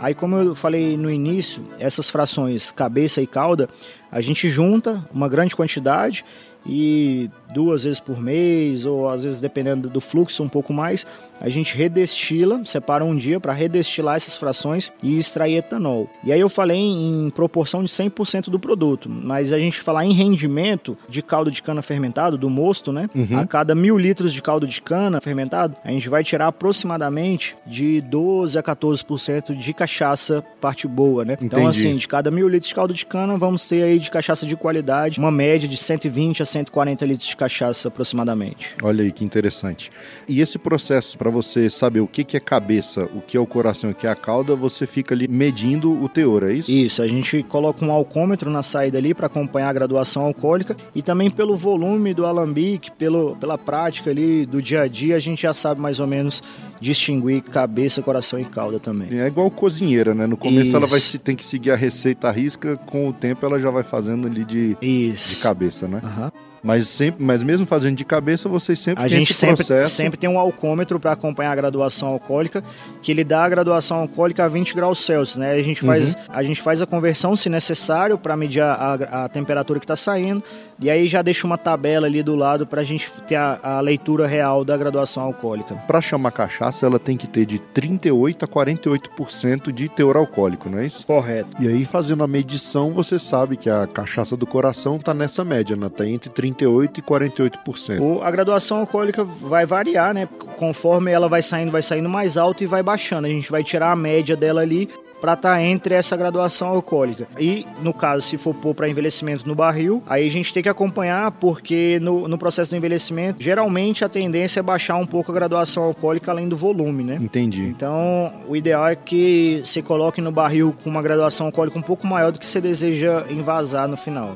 Aí, 0.06 0.14
como 0.14 0.36
eu 0.36 0.54
falei 0.54 0.96
no 0.96 1.10
início, 1.10 1.64
essas 1.80 2.12
frações 2.12 2.70
cabeça 2.70 3.24
e 3.24 3.26
cauda, 3.26 3.68
a 4.12 4.22
gente 4.22 4.48
junta 4.50 5.04
uma 5.12 5.28
grande 5.28 5.56
quantidade 5.56 6.24
e 6.64 7.28
duas 7.54 7.84
vezes 7.84 8.00
por 8.00 8.22
mês, 8.22 8.86
ou 8.86 9.10
às 9.10 9.24
vezes 9.24 9.42
dependendo 9.42 9.90
do 9.90 10.02
fluxo, 10.02 10.44
um 10.44 10.50
pouco 10.50 10.74
mais, 10.74 11.06
a 11.40 11.50
gente 11.50 11.76
redestila, 11.76 12.64
separa 12.66 13.04
um 13.04 13.16
dia 13.16 13.40
para 13.40 13.54
redestilar 13.54 14.16
essas 14.16 14.38
frações 14.38 14.92
e 15.04 15.18
extrair 15.18 15.58
etanol. 15.58 16.10
E 16.24 16.32
aí 16.32 16.40
eu 16.40 16.50
falei 16.50 16.78
em 16.78 17.30
proporção 17.30 17.84
de 17.84 17.90
100% 17.90 18.50
do 18.50 18.60
produto, 18.60 19.10
mas 19.10 19.52
a 19.52 19.60
gente 19.60 19.82
falar 19.82 20.06
em 20.06 20.14
rendimento 20.14 20.98
de 21.10 21.22
caldo 21.22 21.52
de 21.52 21.62
cana 21.62 21.82
fermentado, 21.82 22.38
do 22.38 22.50
mosto, 22.50 22.92
né? 22.92 23.10
Uhum. 23.14 23.40
A 23.40 23.46
cada 23.46 23.76
mil 23.76 23.98
litros 23.98 24.34
de 24.34 24.42
caldo 24.42 24.68
de 24.68 24.82
cana 24.82 25.20
fermentado, 25.22 25.76
a 25.84 25.92
gente 25.92 26.10
vai 26.10 26.24
tirar 26.24 26.48
aproximadamente 26.48 27.56
de 27.66 28.02
12 28.02 28.58
a 28.58 28.64
14% 28.64 29.56
de 29.56 29.74
cachaça 29.74 30.44
parte 30.62 30.88
boa, 30.88 31.26
né? 31.26 31.34
Então, 31.34 31.46
Entendi. 31.46 31.62
Então, 31.62 31.68
assim, 31.68 31.96
de 31.96 32.08
cada 32.08 32.32
mil 32.32 32.48
litros 32.48 32.70
de 32.70 32.76
caldo 32.76 32.94
de 32.94 33.06
cana, 33.06 33.38
vamos 33.38 33.68
ter 33.68 33.84
aí 33.84 34.00
de 34.00 34.10
cachaça 34.10 34.46
de 34.46 34.56
qualidade, 34.56 35.20
uma 35.20 35.32
média 35.32 35.68
de 35.68 35.78
120 35.78 36.42
a 36.42 36.46
140 36.46 37.06
litros 37.06 37.28
de 37.28 37.35
cachaça 37.36 37.88
aproximadamente. 37.88 38.76
Olha 38.82 39.04
aí 39.04 39.12
que 39.12 39.24
interessante. 39.24 39.92
E 40.28 40.42
esse 40.42 40.58
processo, 40.58 41.18
para 41.18 41.30
você 41.30 41.70
saber 41.70 42.00
o 42.00 42.08
que, 42.08 42.24
que 42.24 42.38
é 42.38 42.40
cabeça, 42.40 43.10
o 43.14 43.22
que 43.22 43.38
é 43.38 43.40
o 43.40 43.46
coração 43.46 43.90
e 43.90 43.94
o 43.94 43.96
que 43.96 44.08
é 44.08 44.10
a 44.10 44.16
cauda, 44.16 44.56
você 44.56 44.88
fica 44.88 45.14
ali 45.14 45.28
medindo 45.28 45.92
o 45.92 46.10
teor, 46.10 46.44
é 46.44 46.54
isso? 46.54 46.72
Isso, 46.72 47.02
a 47.02 47.08
gente 47.08 47.44
coloca 47.44 47.84
um 47.84 47.92
alcômetro 47.92 48.50
na 48.50 48.64
saída 48.64 48.98
ali 48.98 49.14
para 49.14 49.28
acompanhar 49.28 49.70
a 49.70 49.74
graduação 49.74 50.24
alcoólica 50.24 50.76
e 50.94 51.02
também 51.02 51.30
pelo 51.30 51.56
volume 51.56 52.14
do 52.14 52.26
alambique, 52.26 52.92
pelo, 52.92 53.36
pela 53.36 53.58
prática 53.58 54.10
ali 54.10 54.46
do 54.46 54.62
dia 54.62 54.82
a 54.82 54.88
dia, 54.88 55.16
a 55.16 55.20
gente 55.20 55.42
já 55.42 55.54
sabe 55.54 55.82
mais 55.82 56.00
ou 56.00 56.08
menos 56.08 56.42
distinguir 56.80 57.42
cabeça, 57.42 58.02
coração 58.02 58.40
e 58.40 58.46
cauda 58.46 58.80
também. 58.80 59.20
É 59.20 59.28
igual 59.28 59.50
cozinheira, 59.50 60.14
né? 60.14 60.28
No 60.28 60.38
começo 60.38 60.68
Isso. 60.68 60.76
ela 60.76 60.88
vai 60.88 61.00
tem 61.24 61.36
que 61.36 61.46
seguir 61.46 61.72
a 61.72 61.76
receita 61.76 62.30
à 62.30 62.32
risca, 62.32 62.78
com 62.78 63.10
o 63.10 63.14
tempo 63.14 63.46
ela 63.46 63.60
já 63.60 63.70
vai 63.70 63.84
fazendo 63.84 64.28
ali 64.28 64.44
de, 64.44 64.76
de 64.76 65.36
cabeça, 65.42 65.88
né? 65.88 66.02
Uhum. 66.04 66.32
Mas, 66.66 66.88
sempre, 66.88 67.24
mas 67.24 67.44
mesmo 67.44 67.64
fazendo 67.68 67.96
de 67.96 68.04
cabeça, 68.04 68.50
vocês 68.50 68.80
sempre 68.80 69.04
a 69.04 69.08
tem 69.08 69.20
gente 69.20 69.36
sempre, 69.36 69.58
processo. 69.58 69.94
sempre 69.94 70.20
tem 70.20 70.28
um 70.28 70.40
alcômetro 70.40 71.00
para 71.00 71.12
acompanhar 71.12 71.52
a 71.52 71.56
graduação 71.56 72.08
alcoólica, 72.08 72.64
que 73.04 73.12
ele 73.12 73.24
dá 73.24 73.44
a 73.44 73.50
graduação 73.50 73.98
alcoólica 73.98 74.44
a 74.44 74.48
20 74.48 74.74
graus 74.74 75.06
Celsius, 75.06 75.38
né? 75.38 75.52
A 75.52 75.62
gente 75.62 75.82
faz, 75.82 76.16
uhum. 76.16 76.22
a, 76.28 76.44
gente 76.44 76.60
faz 76.60 76.82
a 76.82 76.88
conversão, 76.88 77.36
se 77.36 77.50
necessário, 77.50 78.18
para 78.18 78.36
medir 78.36 78.62
a, 78.62 78.94
a, 78.94 79.30
temperatura 79.30 79.80
que 79.80 79.86
está 79.86 79.96
saindo, 79.96 80.44
e 80.80 80.90
aí 80.90 81.08
já 81.08 81.22
deixa 81.22 81.46
uma 81.46 81.58
tabela 81.58 82.08
ali 82.08 82.22
do 82.24 82.36
lado 82.36 82.66
para 82.66 82.82
a 82.82 82.84
gente 82.84 83.10
ter 83.28 83.36
a, 83.36 83.60
a, 83.62 83.80
leitura 83.80 84.28
real 84.28 84.64
da 84.66 84.76
graduação 84.76 85.24
alcoólica. 85.24 85.76
Para 85.88 86.02
chamar 86.02 86.32
cachaça, 86.32 86.86
ela 86.86 87.00
tem 87.00 87.18
que 87.18 87.28
ter 87.28 87.46
de 87.46 87.60
38 87.60 88.46
a 88.46 88.48
48% 88.48 89.72
de 89.72 89.90
teor 89.90 90.18
alcoólico, 90.18 90.70
não 90.70 90.80
é 90.80 90.86
isso? 90.86 91.06
Correto. 91.06 91.50
E 91.60 91.68
aí, 91.68 91.86
fazendo 91.86 92.24
a 92.24 92.28
medição, 92.28 92.92
você 92.92 93.20
sabe 93.20 93.58
que 93.58 93.70
a 93.70 93.88
cachaça 93.88 94.36
do 94.36 94.46
coração 94.46 94.98
está 94.98 95.14
nessa 95.14 95.44
média, 95.44 95.76
né? 95.76 95.90
Tá 95.90 96.06
entre 96.06 96.30
38 96.30 96.56
38% 96.66 96.98
e 96.98 97.02
48%. 97.02 98.00
O, 98.00 98.22
a 98.22 98.32
graduação 98.32 98.80
alcoólica 98.80 99.24
vai 99.24 99.66
variar, 99.66 100.14
né? 100.14 100.28
Conforme 100.58 101.12
ela 101.12 101.28
vai 101.28 101.42
saindo, 101.42 101.72
vai 101.72 101.82
saindo 101.82 102.10
mais 102.10 102.38
alto 102.38 102.64
e 102.64 102.68
vai 102.68 102.84
baixando. 102.84 103.28
A 103.28 103.30
gente 103.30 103.50
vai 103.50 103.64
tirar 103.64 103.92
a 103.92 103.96
média 103.96 104.36
dela 104.36 104.62
ali 104.62 104.90
para 105.26 105.34
estar 105.34 105.56
tá 105.56 105.64
entre 105.64 105.96
essa 105.96 106.16
graduação 106.16 106.68
alcoólica. 106.68 107.28
E, 107.40 107.66
no 107.82 107.92
caso, 107.92 108.22
se 108.22 108.38
for 108.38 108.54
pôr 108.54 108.76
para 108.76 108.88
envelhecimento 108.88 109.48
no 109.48 109.56
barril, 109.56 110.04
aí 110.06 110.28
a 110.28 110.30
gente 110.30 110.54
tem 110.54 110.62
que 110.62 110.70
acompanhar, 110.70 111.32
porque 111.32 111.98
no, 112.00 112.28
no 112.28 112.38
processo 112.38 112.70
do 112.70 112.78
envelhecimento, 112.78 113.42
geralmente 113.42 114.06
a 114.06 114.10
tendência 114.10 114.60
é 114.60 114.64
baixar 114.64 114.98
um 114.98 115.06
pouco 115.06 115.32
a 115.32 115.34
graduação 115.34 115.82
alcoólica 115.82 116.30
além 116.30 116.48
do 116.48 116.56
volume, 116.56 117.04
né? 117.04 117.18
Entendi. 117.20 117.64
Então, 117.64 118.32
o 118.48 118.56
ideal 118.56 118.88
é 118.88 118.96
que 118.96 119.62
você 119.66 119.82
coloque 119.82 120.22
no 120.22 120.32
barril 120.32 120.76
com 120.84 120.92
uma 120.92 121.02
graduação 121.02 121.48
alcoólica 121.48 121.80
um 121.80 121.82
pouco 121.82 122.06
maior 122.06 122.32
do 122.32 122.38
que 122.38 122.48
você 122.48 122.62
deseja 122.62 123.26
envasar 123.28 123.88
no 123.88 123.98
final. 123.98 124.36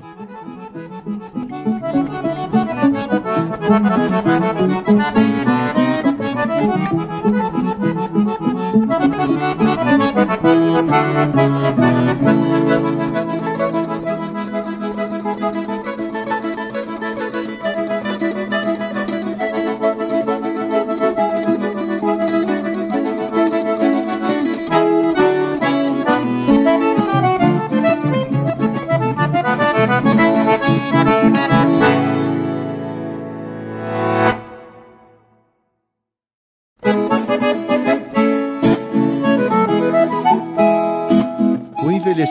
Música 4.89 5.38
Thank 10.11 10.43
you. 12.53 12.58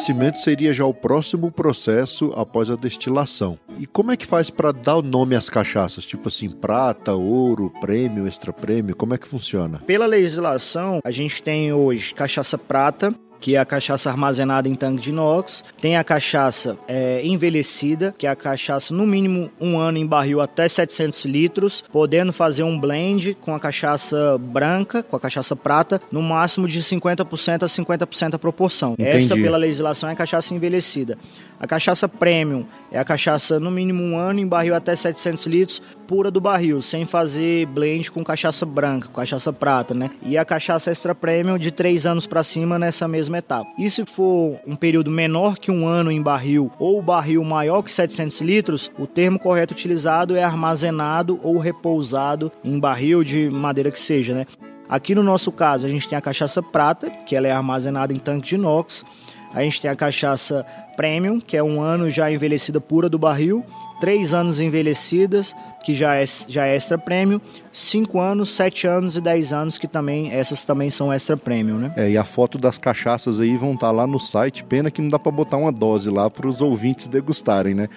Envelhecimento 0.08 0.40
seria 0.40 0.72
já 0.72 0.84
o 0.84 0.94
próximo 0.94 1.50
processo 1.50 2.32
após 2.34 2.70
a 2.70 2.76
destilação. 2.76 3.58
E 3.78 3.86
como 3.86 4.10
é 4.10 4.16
que 4.16 4.26
faz 4.26 4.48
para 4.50 4.72
dar 4.72 4.96
o 4.96 5.02
nome 5.02 5.36
às 5.36 5.50
cachaças? 5.50 6.06
Tipo 6.06 6.28
assim, 6.28 6.48
prata, 6.48 7.14
ouro, 7.14 7.72
prêmio, 7.80 8.26
extra 8.26 8.52
prêmio, 8.52 8.96
como 8.96 9.14
é 9.14 9.18
que 9.18 9.28
funciona? 9.28 9.78
Pela 9.86 10.06
legislação, 10.06 11.00
a 11.04 11.10
gente 11.10 11.42
tem 11.42 11.72
hoje 11.72 12.14
cachaça 12.14 12.56
prata, 12.56 13.14
que 13.40 13.56
é 13.56 13.58
a 13.58 13.64
cachaça 13.64 14.10
armazenada 14.10 14.68
em 14.68 14.74
tanque 14.74 15.02
de 15.02 15.10
inox. 15.10 15.64
Tem 15.80 15.96
a 15.96 16.04
cachaça 16.04 16.76
é, 16.86 17.20
envelhecida, 17.24 18.14
que 18.16 18.26
é 18.26 18.30
a 18.30 18.36
cachaça 18.36 18.92
no 18.94 19.06
mínimo 19.06 19.50
um 19.60 19.78
ano 19.78 19.98
em 19.98 20.06
barril 20.06 20.40
até 20.40 20.66
700 20.66 21.24
litros, 21.24 21.84
podendo 21.92 22.32
fazer 22.32 22.62
um 22.62 22.78
blend 22.78 23.36
com 23.40 23.54
a 23.54 23.60
cachaça 23.60 24.38
branca, 24.38 25.02
com 25.02 25.16
a 25.16 25.20
cachaça 25.20 25.54
prata, 25.54 26.00
no 26.10 26.22
máximo 26.22 26.66
de 26.68 26.80
50% 26.80 27.62
a 27.62 27.66
50% 27.66 28.34
a 28.34 28.38
proporção. 28.38 28.92
Entendi. 28.92 29.16
Essa, 29.16 29.34
pela 29.34 29.56
legislação, 29.56 30.08
é 30.08 30.12
a 30.12 30.16
cachaça 30.16 30.54
envelhecida. 30.54 31.18
A 31.60 31.66
cachaça 31.66 32.08
premium 32.08 32.64
é 32.92 32.98
a 32.98 33.04
cachaça 33.04 33.58
no 33.58 33.70
mínimo 33.70 34.02
um 34.02 34.16
ano 34.16 34.38
em 34.38 34.46
barril 34.46 34.76
até 34.76 34.94
700 34.94 35.46
litros, 35.46 35.82
pura 36.06 36.30
do 36.30 36.40
barril, 36.40 36.80
sem 36.80 37.04
fazer 37.04 37.66
blend 37.66 38.12
com 38.12 38.22
cachaça 38.22 38.64
branca, 38.64 39.08
com 39.08 39.14
cachaça 39.14 39.52
prata, 39.52 39.92
né? 39.92 40.08
E 40.22 40.38
a 40.38 40.44
cachaça 40.44 40.90
extra 40.90 41.14
premium 41.16 41.58
de 41.58 41.72
3 41.72 42.06
anos 42.06 42.26
para 42.26 42.44
cima 42.44 42.78
nessa 42.78 43.08
mesma 43.08 43.38
etapa. 43.38 43.68
E 43.76 43.90
se 43.90 44.04
for 44.04 44.60
um 44.66 44.76
período 44.76 45.10
menor 45.10 45.58
que 45.58 45.70
um 45.70 45.86
ano 45.86 46.12
em 46.12 46.22
barril 46.22 46.70
ou 46.78 47.02
barril 47.02 47.42
maior 47.42 47.82
que 47.82 47.92
700 47.92 48.40
litros, 48.40 48.90
o 48.96 49.06
termo 49.06 49.38
correto 49.38 49.74
utilizado 49.74 50.36
é 50.36 50.44
armazenado 50.44 51.40
ou 51.42 51.58
repousado 51.58 52.52
em 52.62 52.78
barril 52.78 53.24
de 53.24 53.50
madeira 53.50 53.90
que 53.90 54.00
seja, 54.00 54.32
né? 54.32 54.46
Aqui 54.88 55.14
no 55.14 55.22
nosso 55.22 55.52
caso, 55.52 55.84
a 55.84 55.88
gente 55.88 56.08
tem 56.08 56.16
a 56.16 56.20
cachaça 56.20 56.62
prata, 56.62 57.10
que 57.10 57.36
ela 57.36 57.46
é 57.46 57.52
armazenada 57.52 58.14
em 58.14 58.18
tanque 58.18 58.48
de 58.48 58.54
inox. 58.54 59.04
A 59.54 59.62
gente 59.62 59.80
tem 59.80 59.90
a 59.90 59.96
cachaça 59.96 60.64
premium, 60.96 61.40
que 61.40 61.56
é 61.56 61.62
um 61.62 61.80
ano 61.80 62.10
já 62.10 62.30
envelhecida 62.30 62.80
pura 62.80 63.08
do 63.08 63.18
barril, 63.18 63.64
três 64.00 64.34
anos 64.34 64.60
envelhecidas, 64.60 65.54
que 65.84 65.94
já 65.94 66.16
é, 66.16 66.24
já 66.48 66.66
é 66.66 66.74
extra 66.74 66.98
premium, 66.98 67.40
cinco 67.72 68.20
anos, 68.20 68.54
sete 68.54 68.86
anos 68.86 69.16
e 69.16 69.20
dez 69.20 69.52
anos, 69.52 69.78
que 69.78 69.88
também 69.88 70.32
essas 70.32 70.64
também 70.64 70.90
são 70.90 71.12
extra 71.12 71.36
premium, 71.36 71.78
né? 71.78 71.92
É, 71.96 72.10
e 72.10 72.16
a 72.16 72.24
foto 72.24 72.58
das 72.58 72.78
cachaças 72.78 73.40
aí 73.40 73.56
vão 73.56 73.72
estar 73.72 73.90
lá 73.90 74.06
no 74.06 74.18
site. 74.18 74.64
Pena 74.64 74.90
que 74.90 75.00
não 75.00 75.08
dá 75.08 75.18
para 75.18 75.32
botar 75.32 75.56
uma 75.56 75.72
dose 75.72 76.10
lá 76.10 76.28
para 76.28 76.46
os 76.46 76.60
ouvintes 76.60 77.08
degustarem, 77.08 77.74
né? 77.74 77.88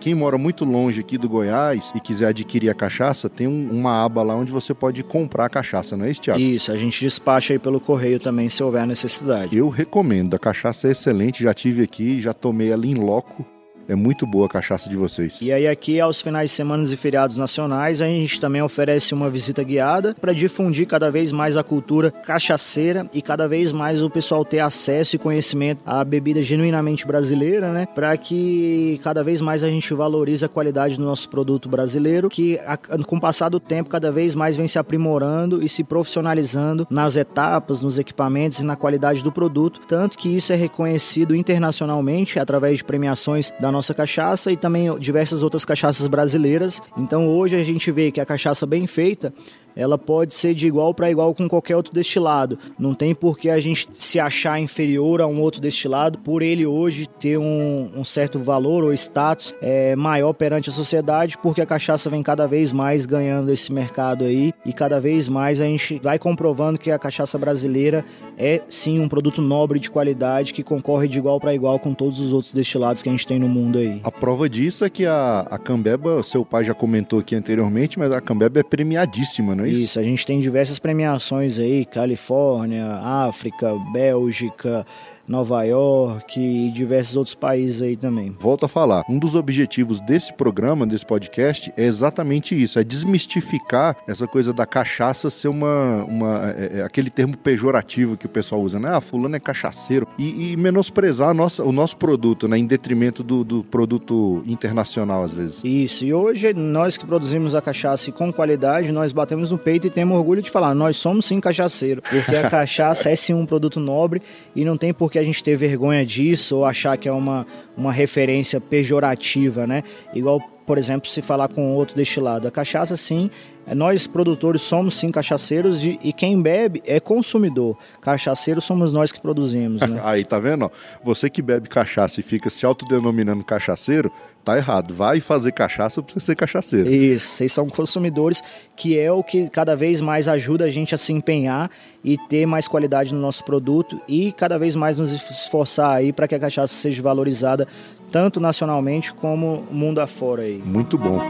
Quem 0.00 0.14
mora 0.14 0.38
muito 0.38 0.64
longe 0.64 1.00
aqui 1.00 1.18
do 1.18 1.28
Goiás 1.28 1.92
e 1.94 2.00
quiser 2.00 2.28
adquirir 2.28 2.70
a 2.70 2.74
cachaça, 2.74 3.28
tem 3.28 3.46
um- 3.48 3.68
uma 3.70 4.04
aba 4.04 4.22
lá 4.22 4.34
onde 4.36 4.52
você 4.52 4.72
pode 4.72 5.02
comprar 5.02 5.46
a 5.46 5.48
cachaça, 5.48 5.96
não 5.96 6.04
é 6.04 6.10
isso, 6.10 6.20
Thiago? 6.22 6.40
Isso, 6.40 6.70
a 6.70 6.76
gente 6.76 7.00
despacha 7.00 7.52
aí 7.52 7.58
pelo 7.58 7.80
correio 7.80 8.20
também, 8.20 8.48
se 8.48 8.62
houver 8.62 8.86
necessidade. 8.86 9.56
Eu 9.56 9.68
recomendo, 9.68 10.34
a 10.34 10.38
cachaça 10.38 10.86
é 10.88 10.92
excelente, 10.92 11.42
já 11.42 11.52
tive 11.52 11.82
aqui, 11.82 12.20
já 12.20 12.32
tomei 12.32 12.70
ela 12.70 12.86
em 12.86 12.94
loco. 12.94 13.44
É 13.88 13.94
muito 13.94 14.26
boa 14.26 14.44
a 14.44 14.48
cachaça 14.50 14.90
de 14.90 14.96
vocês. 14.96 15.40
E 15.40 15.50
aí 15.50 15.66
aqui 15.66 15.98
aos 15.98 16.20
finais 16.20 16.50
de 16.50 16.56
semana 16.56 16.84
e 16.84 16.96
feriados 16.96 17.38
nacionais, 17.38 18.02
a 18.02 18.06
gente 18.06 18.38
também 18.38 18.60
oferece 18.60 19.14
uma 19.14 19.30
visita 19.30 19.62
guiada 19.62 20.14
para 20.20 20.34
difundir 20.34 20.86
cada 20.86 21.10
vez 21.10 21.32
mais 21.32 21.56
a 21.56 21.62
cultura 21.62 22.10
cachaceira 22.10 23.08
e 23.14 23.22
cada 23.22 23.48
vez 23.48 23.72
mais 23.72 24.02
o 24.02 24.10
pessoal 24.10 24.44
ter 24.44 24.60
acesso 24.60 25.16
e 25.16 25.18
conhecimento 25.18 25.80
à 25.86 26.04
bebida 26.04 26.42
genuinamente 26.42 27.06
brasileira, 27.06 27.72
né? 27.72 27.86
Para 27.94 28.14
que 28.18 29.00
cada 29.02 29.24
vez 29.24 29.40
mais 29.40 29.64
a 29.64 29.70
gente 29.70 29.94
valorize 29.94 30.44
a 30.44 30.48
qualidade 30.48 30.98
do 30.98 31.04
nosso 31.04 31.26
produto 31.30 31.66
brasileiro, 31.66 32.28
que 32.28 32.60
com 33.06 33.16
o 33.16 33.20
passar 33.20 33.48
do 33.48 33.58
tempo 33.58 33.88
cada 33.88 34.12
vez 34.12 34.34
mais 34.34 34.54
vem 34.54 34.68
se 34.68 34.78
aprimorando 34.78 35.64
e 35.64 35.68
se 35.68 35.82
profissionalizando 35.82 36.86
nas 36.90 37.16
etapas, 37.16 37.82
nos 37.82 37.96
equipamentos 37.96 38.58
e 38.58 38.64
na 38.64 38.76
qualidade 38.76 39.22
do 39.22 39.32
produto, 39.32 39.80
tanto 39.88 40.18
que 40.18 40.28
isso 40.28 40.52
é 40.52 40.56
reconhecido 40.56 41.34
internacionalmente 41.34 42.38
através 42.38 42.76
de 42.76 42.84
premiações 42.84 43.50
da 43.58 43.72
nossa 43.72 43.77
cachaça 43.94 44.52
e 44.52 44.56
também 44.56 44.98
diversas 44.98 45.42
outras 45.42 45.64
cachaças 45.64 46.06
brasileiras. 46.06 46.80
Então 46.96 47.28
hoje 47.28 47.56
a 47.56 47.64
gente 47.64 47.90
vê 47.90 48.10
que 48.10 48.20
a 48.20 48.26
cachaça 48.26 48.66
bem 48.66 48.86
feita 48.86 49.32
ela 49.78 49.96
pode 49.96 50.34
ser 50.34 50.54
de 50.54 50.66
igual 50.66 50.92
para 50.92 51.08
igual 51.08 51.32
com 51.32 51.48
qualquer 51.48 51.76
outro 51.76 51.94
destilado. 51.94 52.58
Não 52.76 52.94
tem 52.94 53.14
por 53.14 53.38
que 53.38 53.48
a 53.48 53.60
gente 53.60 53.88
se 53.96 54.18
achar 54.18 54.58
inferior 54.60 55.20
a 55.20 55.26
um 55.26 55.40
outro 55.40 55.60
destilado 55.60 56.18
por 56.18 56.42
ele 56.42 56.66
hoje 56.66 57.06
ter 57.06 57.38
um, 57.38 57.92
um 57.96 58.04
certo 58.04 58.40
valor 58.40 58.82
ou 58.82 58.92
status 58.92 59.54
é, 59.62 59.94
maior 59.94 60.32
perante 60.32 60.68
a 60.68 60.72
sociedade, 60.72 61.38
porque 61.38 61.60
a 61.60 61.66
cachaça 61.66 62.10
vem 62.10 62.24
cada 62.24 62.48
vez 62.48 62.72
mais 62.72 63.06
ganhando 63.06 63.52
esse 63.52 63.72
mercado 63.72 64.24
aí 64.24 64.52
e 64.66 64.72
cada 64.72 64.98
vez 65.00 65.28
mais 65.28 65.60
a 65.60 65.64
gente 65.64 66.00
vai 66.02 66.18
comprovando 66.18 66.78
que 66.78 66.90
a 66.90 66.98
cachaça 66.98 67.38
brasileira 67.38 68.04
é 68.36 68.60
sim 68.68 68.98
um 68.98 69.08
produto 69.08 69.40
nobre 69.40 69.78
de 69.78 69.88
qualidade 69.88 70.52
que 70.52 70.64
concorre 70.64 71.06
de 71.06 71.18
igual 71.18 71.38
para 71.38 71.54
igual 71.54 71.78
com 71.78 71.94
todos 71.94 72.18
os 72.18 72.32
outros 72.32 72.52
destilados 72.52 73.00
que 73.00 73.08
a 73.08 73.12
gente 73.12 73.26
tem 73.26 73.38
no 73.38 73.48
mundo 73.48 73.78
aí. 73.78 74.00
A 74.02 74.10
prova 74.10 74.48
disso 74.48 74.84
é 74.84 74.90
que 74.90 75.06
a, 75.06 75.46
a 75.48 75.56
Cambeba, 75.56 76.20
seu 76.24 76.44
pai 76.44 76.64
já 76.64 76.74
comentou 76.74 77.20
aqui 77.20 77.36
anteriormente, 77.36 77.96
mas 77.96 78.10
a 78.10 78.20
Cambeba 78.20 78.58
é 78.58 78.64
premiadíssima, 78.64 79.54
não 79.54 79.64
é 79.64 79.67
isso? 79.68 79.84
Isso, 79.84 80.00
a 80.00 80.02
gente 80.02 80.26
tem 80.26 80.40
diversas 80.40 80.78
premiações 80.78 81.58
aí, 81.58 81.84
Califórnia, 81.84 82.86
África, 83.02 83.74
Bélgica, 83.92 84.86
Nova 85.28 85.62
York 85.64 86.40
e 86.40 86.70
diversos 86.70 87.16
outros 87.16 87.34
países 87.34 87.82
aí 87.82 87.96
também. 87.96 88.34
Volto 88.40 88.64
a 88.64 88.68
falar, 88.68 89.04
um 89.08 89.18
dos 89.18 89.34
objetivos 89.34 90.00
desse 90.00 90.32
programa, 90.32 90.86
desse 90.86 91.04
podcast, 91.04 91.72
é 91.76 91.84
exatamente 91.84 92.60
isso: 92.60 92.78
é 92.78 92.84
desmistificar 92.84 93.96
essa 94.06 94.26
coisa 94.26 94.52
da 94.52 94.64
cachaça 94.66 95.30
ser 95.30 95.48
uma. 95.48 96.04
uma 96.04 96.54
é, 96.56 96.78
é, 96.78 96.82
aquele 96.82 97.10
termo 97.10 97.36
pejorativo 97.36 98.16
que 98.16 98.26
o 98.26 98.28
pessoal 98.28 98.62
usa, 98.62 98.78
né? 98.78 98.88
Ah, 98.90 99.00
fulano 99.00 99.36
é 99.36 99.40
cachaceiro. 99.40 100.06
E, 100.18 100.52
e 100.52 100.56
menosprezar 100.56 101.34
nossa, 101.34 101.62
o 101.62 101.72
nosso 101.72 101.96
produto, 101.96 102.48
né? 102.48 102.56
Em 102.56 102.66
detrimento 102.66 103.22
do, 103.22 103.44
do 103.44 103.62
produto 103.62 104.42
internacional, 104.46 105.22
às 105.22 105.32
vezes. 105.32 105.62
Isso, 105.64 106.04
e 106.04 106.14
hoje 106.14 106.54
nós 106.54 106.96
que 106.96 107.06
produzimos 107.06 107.54
a 107.54 107.60
cachaça 107.60 108.10
com 108.12 108.32
qualidade, 108.32 108.92
nós 108.92 109.12
batemos 109.12 109.50
no 109.50 109.58
peito 109.58 109.86
e 109.86 109.90
temos 109.90 110.16
orgulho 110.16 110.40
de 110.40 110.50
falar, 110.50 110.74
nós 110.74 110.96
somos 110.96 111.26
sim 111.26 111.40
cachaceiro, 111.40 112.00
porque 112.02 112.34
a 112.34 112.48
cachaça 112.50 113.10
é 113.10 113.16
sim 113.16 113.34
um 113.34 113.44
produto 113.44 113.80
nobre 113.80 114.22
e 114.54 114.64
não 114.64 114.76
tem 114.76 114.92
por 114.92 115.10
que 115.10 115.17
a 115.18 115.24
gente 115.24 115.42
ter 115.42 115.56
vergonha 115.56 116.04
disso 116.04 116.58
ou 116.58 116.64
achar 116.64 116.96
que 116.96 117.08
é 117.08 117.12
uma, 117.12 117.46
uma 117.76 117.92
referência 117.92 118.60
pejorativa, 118.60 119.66
né? 119.66 119.82
Igual, 120.14 120.40
por 120.66 120.78
exemplo, 120.78 121.08
se 121.08 121.20
falar 121.22 121.48
com 121.48 121.74
outro 121.74 121.96
destilado. 121.96 122.46
A 122.46 122.50
cachaça, 122.50 122.96
sim, 122.96 123.30
é, 123.66 123.74
nós 123.74 124.06
produtores 124.06 124.62
somos 124.62 124.96
sim 124.98 125.10
cachaceiros 125.10 125.84
e, 125.84 125.98
e 126.02 126.12
quem 126.12 126.40
bebe 126.40 126.82
é 126.86 126.98
consumidor. 126.98 127.76
Cachaceiros 128.00 128.64
somos 128.64 128.92
nós 128.92 129.12
que 129.12 129.20
produzimos, 129.20 129.82
né? 129.82 130.00
Aí, 130.04 130.24
tá 130.24 130.38
vendo? 130.38 130.70
Você 131.04 131.28
que 131.28 131.42
bebe 131.42 131.68
cachaça 131.68 132.20
e 132.20 132.22
fica 132.22 132.48
se 132.48 132.64
autodenominando 132.64 133.44
cachaceiro, 133.44 134.10
tá 134.48 134.56
errado. 134.56 134.94
Vai 134.94 135.20
fazer 135.20 135.52
cachaça 135.52 136.02
pra 136.02 136.14
você 136.14 136.20
ser 136.20 136.34
cachaceiro. 136.34 136.90
Isso, 136.90 137.28
vocês 137.28 137.52
são 137.52 137.68
consumidores, 137.68 138.42
que 138.74 138.98
é 138.98 139.12
o 139.12 139.22
que 139.22 139.50
cada 139.50 139.76
vez 139.76 140.00
mais 140.00 140.26
ajuda 140.26 140.64
a 140.64 140.70
gente 140.70 140.94
a 140.94 140.98
se 140.98 141.12
empenhar 141.12 141.70
e 142.02 142.16
ter 142.28 142.46
mais 142.46 142.66
qualidade 142.66 143.12
no 143.12 143.20
nosso 143.20 143.44
produto 143.44 144.00
e 144.08 144.32
cada 144.32 144.58
vez 144.58 144.74
mais 144.74 144.98
nos 144.98 145.12
esforçar 145.12 145.96
aí 145.96 146.12
para 146.12 146.26
que 146.26 146.34
a 146.34 146.38
cachaça 146.38 146.74
seja 146.74 147.02
valorizada 147.02 147.68
tanto 148.10 148.40
nacionalmente 148.40 149.12
como 149.12 149.64
mundo 149.70 150.00
afora 150.00 150.42
aí. 150.42 150.62
Muito 150.64 150.96
bom. 150.96 151.20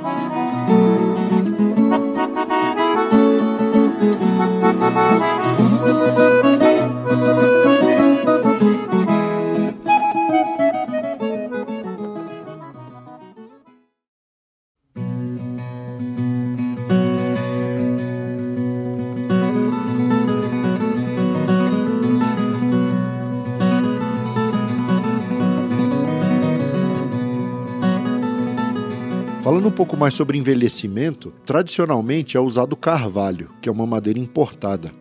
Falando 4.61 5.48
mais 29.99 30.15
sobre 30.15 30.39
envelhecimento, 30.39 31.33
tradicionalmente 31.45 32.37
é 32.37 32.41
usado 32.41 32.77
carvalho, 32.77 33.51
que 33.61 33.69
é 33.69 33.73
uma 33.73 33.87
madeira 33.87 34.19
importada. 34.19 34.93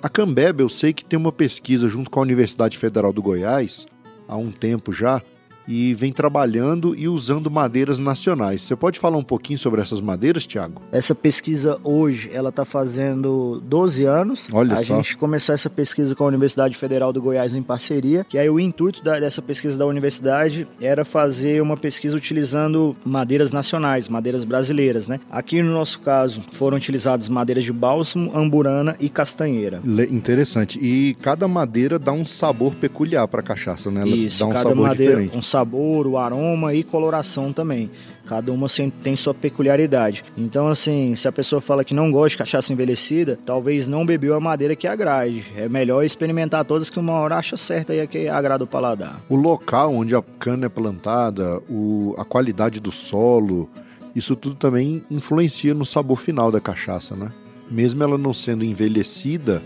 A 0.00 0.08
Cambeba, 0.08 0.62
eu 0.62 0.68
sei 0.68 0.92
que 0.92 1.04
tem 1.04 1.18
uma 1.18 1.32
pesquisa 1.32 1.88
junto 1.88 2.08
com 2.08 2.20
a 2.20 2.22
Universidade 2.22 2.78
Federal 2.78 3.12
do 3.12 3.20
Goiás, 3.20 3.86
há 4.28 4.36
um 4.36 4.52
tempo 4.52 4.92
já, 4.92 5.20
e 5.66 5.94
vem 5.94 6.12
trabalhando 6.12 6.94
e 6.96 7.08
usando 7.08 7.50
madeiras 7.50 7.98
nacionais. 7.98 8.62
Você 8.62 8.76
pode 8.76 8.98
falar 8.98 9.16
um 9.16 9.22
pouquinho 9.22 9.58
sobre 9.58 9.80
essas 9.80 10.00
madeiras, 10.00 10.46
Tiago? 10.46 10.82
Essa 10.92 11.14
pesquisa 11.14 11.78
hoje, 11.82 12.30
ela 12.32 12.50
está 12.50 12.64
fazendo 12.64 13.60
12 13.66 14.04
anos. 14.04 14.48
Olha 14.52 14.74
a 14.74 14.78
só. 14.78 14.96
gente 14.96 15.16
começou 15.16 15.54
essa 15.54 15.70
pesquisa 15.70 16.14
com 16.14 16.24
a 16.24 16.26
Universidade 16.28 16.76
Federal 16.76 17.12
do 17.12 17.20
Goiás 17.22 17.54
em 17.54 17.62
parceria, 17.62 18.24
que 18.28 18.38
aí 18.38 18.48
o 18.48 18.60
intuito 18.60 19.02
da, 19.02 19.18
dessa 19.20 19.40
pesquisa 19.42 19.76
da 19.78 19.86
universidade 19.86 20.66
era 20.80 21.04
fazer 21.04 21.60
uma 21.62 21.76
pesquisa 21.76 22.16
utilizando 22.16 22.96
madeiras 23.04 23.52
nacionais, 23.52 24.08
madeiras 24.08 24.44
brasileiras, 24.44 25.08
né? 25.08 25.20
Aqui 25.30 25.62
no 25.62 25.72
nosso 25.72 26.00
caso, 26.00 26.42
foram 26.52 26.76
utilizadas 26.76 27.28
madeiras 27.28 27.64
de 27.64 27.72
bálsamo, 27.72 28.30
amburana 28.36 28.96
e 29.00 29.08
castanheira. 29.08 29.80
Le- 29.84 30.04
Interessante. 30.14 30.78
E 30.80 31.14
cada 31.20 31.48
madeira 31.48 31.98
dá 31.98 32.12
um 32.12 32.24
sabor 32.24 32.74
peculiar 32.74 33.26
para 33.28 33.40
a 33.40 33.42
cachaça, 33.42 33.90
né? 33.90 34.02
Ela 34.02 34.10
Isso, 34.16 34.40
dá 34.40 34.46
um 34.46 34.50
cada 34.50 34.68
sabor 34.68 34.86
madeira, 34.88 35.12
diferente. 35.14 35.36
um 35.38 35.42
sabor, 35.58 36.04
o 36.08 36.18
aroma 36.18 36.74
e 36.74 36.82
coloração 36.82 37.52
também. 37.52 37.88
Cada 38.26 38.50
uma 38.52 38.66
tem 39.02 39.14
sua 39.14 39.32
peculiaridade. 39.32 40.24
Então, 40.36 40.66
assim, 40.68 41.14
se 41.14 41.28
a 41.28 41.32
pessoa 41.32 41.60
fala 41.60 41.84
que 41.84 41.94
não 41.94 42.10
gosta 42.10 42.30
de 42.30 42.38
cachaça 42.38 42.72
envelhecida, 42.72 43.38
talvez 43.46 43.86
não 43.86 44.04
bebeu 44.04 44.34
a 44.34 44.40
madeira 44.40 44.74
que 44.74 44.88
agrade. 44.88 45.44
É 45.56 45.68
melhor 45.68 46.02
experimentar 46.04 46.64
todas 46.64 46.90
que 46.90 46.98
uma 46.98 47.12
hora 47.12 47.36
acha 47.36 47.56
certa 47.56 47.94
e 47.94 48.00
a 48.00 48.06
que 48.06 48.26
agrada 48.26 48.64
o 48.64 48.66
paladar. 48.66 49.20
O 49.28 49.36
local 49.36 49.94
onde 49.94 50.16
a 50.16 50.22
cana 50.40 50.66
é 50.66 50.68
plantada, 50.68 51.60
o- 51.70 52.14
a 52.18 52.24
qualidade 52.24 52.80
do 52.80 52.90
solo, 52.90 53.68
isso 54.16 54.34
tudo 54.34 54.56
também 54.56 55.04
influencia 55.10 55.72
no 55.74 55.86
sabor 55.86 56.16
final 56.18 56.50
da 56.50 56.60
cachaça, 56.60 57.14
né? 57.14 57.30
Mesmo 57.70 58.02
ela 58.02 58.18
não 58.18 58.34
sendo 58.34 58.64
envelhecida, 58.64 59.62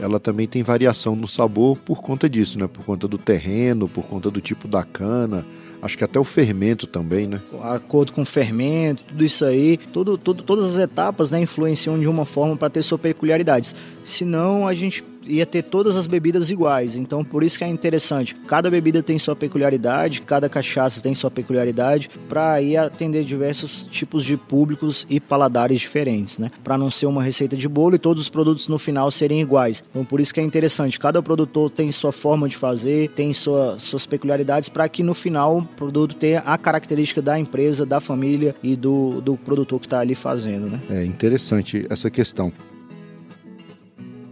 ela 0.00 0.18
também 0.18 0.46
tem 0.46 0.62
variação 0.62 1.14
no 1.14 1.28
sabor 1.28 1.76
por 1.78 2.02
conta 2.02 2.28
disso, 2.28 2.58
né? 2.58 2.66
Por 2.66 2.84
conta 2.84 3.06
do 3.06 3.18
terreno, 3.18 3.88
por 3.88 4.04
conta 4.04 4.30
do 4.30 4.40
tipo 4.40 4.66
da 4.66 4.82
cana. 4.82 5.44
Acho 5.82 5.96
que 5.96 6.04
até 6.04 6.20
o 6.20 6.24
fermento 6.24 6.86
também, 6.86 7.26
né? 7.26 7.40
acordo 7.62 8.12
com 8.12 8.20
o 8.20 8.26
fermento, 8.26 9.02
tudo 9.04 9.24
isso 9.24 9.44
aí, 9.46 9.78
tudo, 9.78 10.18
todas 10.18 10.76
as 10.76 10.76
etapas 10.76 11.30
né, 11.30 11.40
influenciam 11.40 11.98
de 11.98 12.06
uma 12.06 12.26
forma 12.26 12.54
para 12.54 12.68
ter 12.68 12.82
suas 12.82 13.00
peculiaridades. 13.00 13.74
Senão 14.04 14.68
a 14.68 14.74
gente 14.74 15.02
ia 15.30 15.46
ter 15.46 15.62
todas 15.62 15.96
as 15.96 16.06
bebidas 16.06 16.50
iguais. 16.50 16.96
Então 16.96 17.24
por 17.24 17.42
isso 17.42 17.58
que 17.58 17.64
é 17.64 17.68
interessante. 17.68 18.34
Cada 18.46 18.70
bebida 18.70 19.02
tem 19.02 19.18
sua 19.18 19.36
peculiaridade, 19.36 20.22
cada 20.22 20.48
cachaça 20.48 21.00
tem 21.00 21.14
sua 21.14 21.30
peculiaridade 21.30 22.10
para 22.28 22.52
aí 22.52 22.76
atender 22.76 23.24
diversos 23.24 23.86
tipos 23.90 24.24
de 24.24 24.36
públicos 24.36 25.06
e 25.08 25.20
paladares 25.20 25.80
diferentes, 25.80 26.38
né? 26.38 26.50
Para 26.62 26.76
não 26.76 26.90
ser 26.90 27.06
uma 27.06 27.22
receita 27.22 27.56
de 27.56 27.68
bolo 27.68 27.94
e 27.94 27.98
todos 27.98 28.22
os 28.22 28.28
produtos 28.28 28.68
no 28.68 28.78
final 28.78 29.10
serem 29.10 29.40
iguais. 29.40 29.84
Então 29.90 30.04
por 30.04 30.20
isso 30.20 30.34
que 30.34 30.40
é 30.40 30.42
interessante. 30.42 30.98
Cada 30.98 31.22
produtor 31.22 31.70
tem 31.70 31.90
sua 31.92 32.12
forma 32.12 32.48
de 32.48 32.56
fazer, 32.56 33.10
tem 33.10 33.32
sua, 33.32 33.78
suas 33.78 34.06
peculiaridades 34.06 34.68
para 34.68 34.88
que 34.88 35.02
no 35.02 35.14
final 35.14 35.58
o 35.58 35.64
produto 35.64 36.14
tenha 36.16 36.40
a 36.40 36.58
característica 36.58 37.22
da 37.22 37.38
empresa, 37.38 37.86
da 37.86 38.00
família 38.00 38.54
e 38.62 38.76
do, 38.76 39.20
do 39.20 39.36
produtor 39.36 39.80
que 39.80 39.86
está 39.86 40.00
ali 40.00 40.14
fazendo, 40.14 40.66
né? 40.66 40.80
É 40.90 41.04
interessante 41.04 41.86
essa 41.88 42.10
questão. 42.10 42.52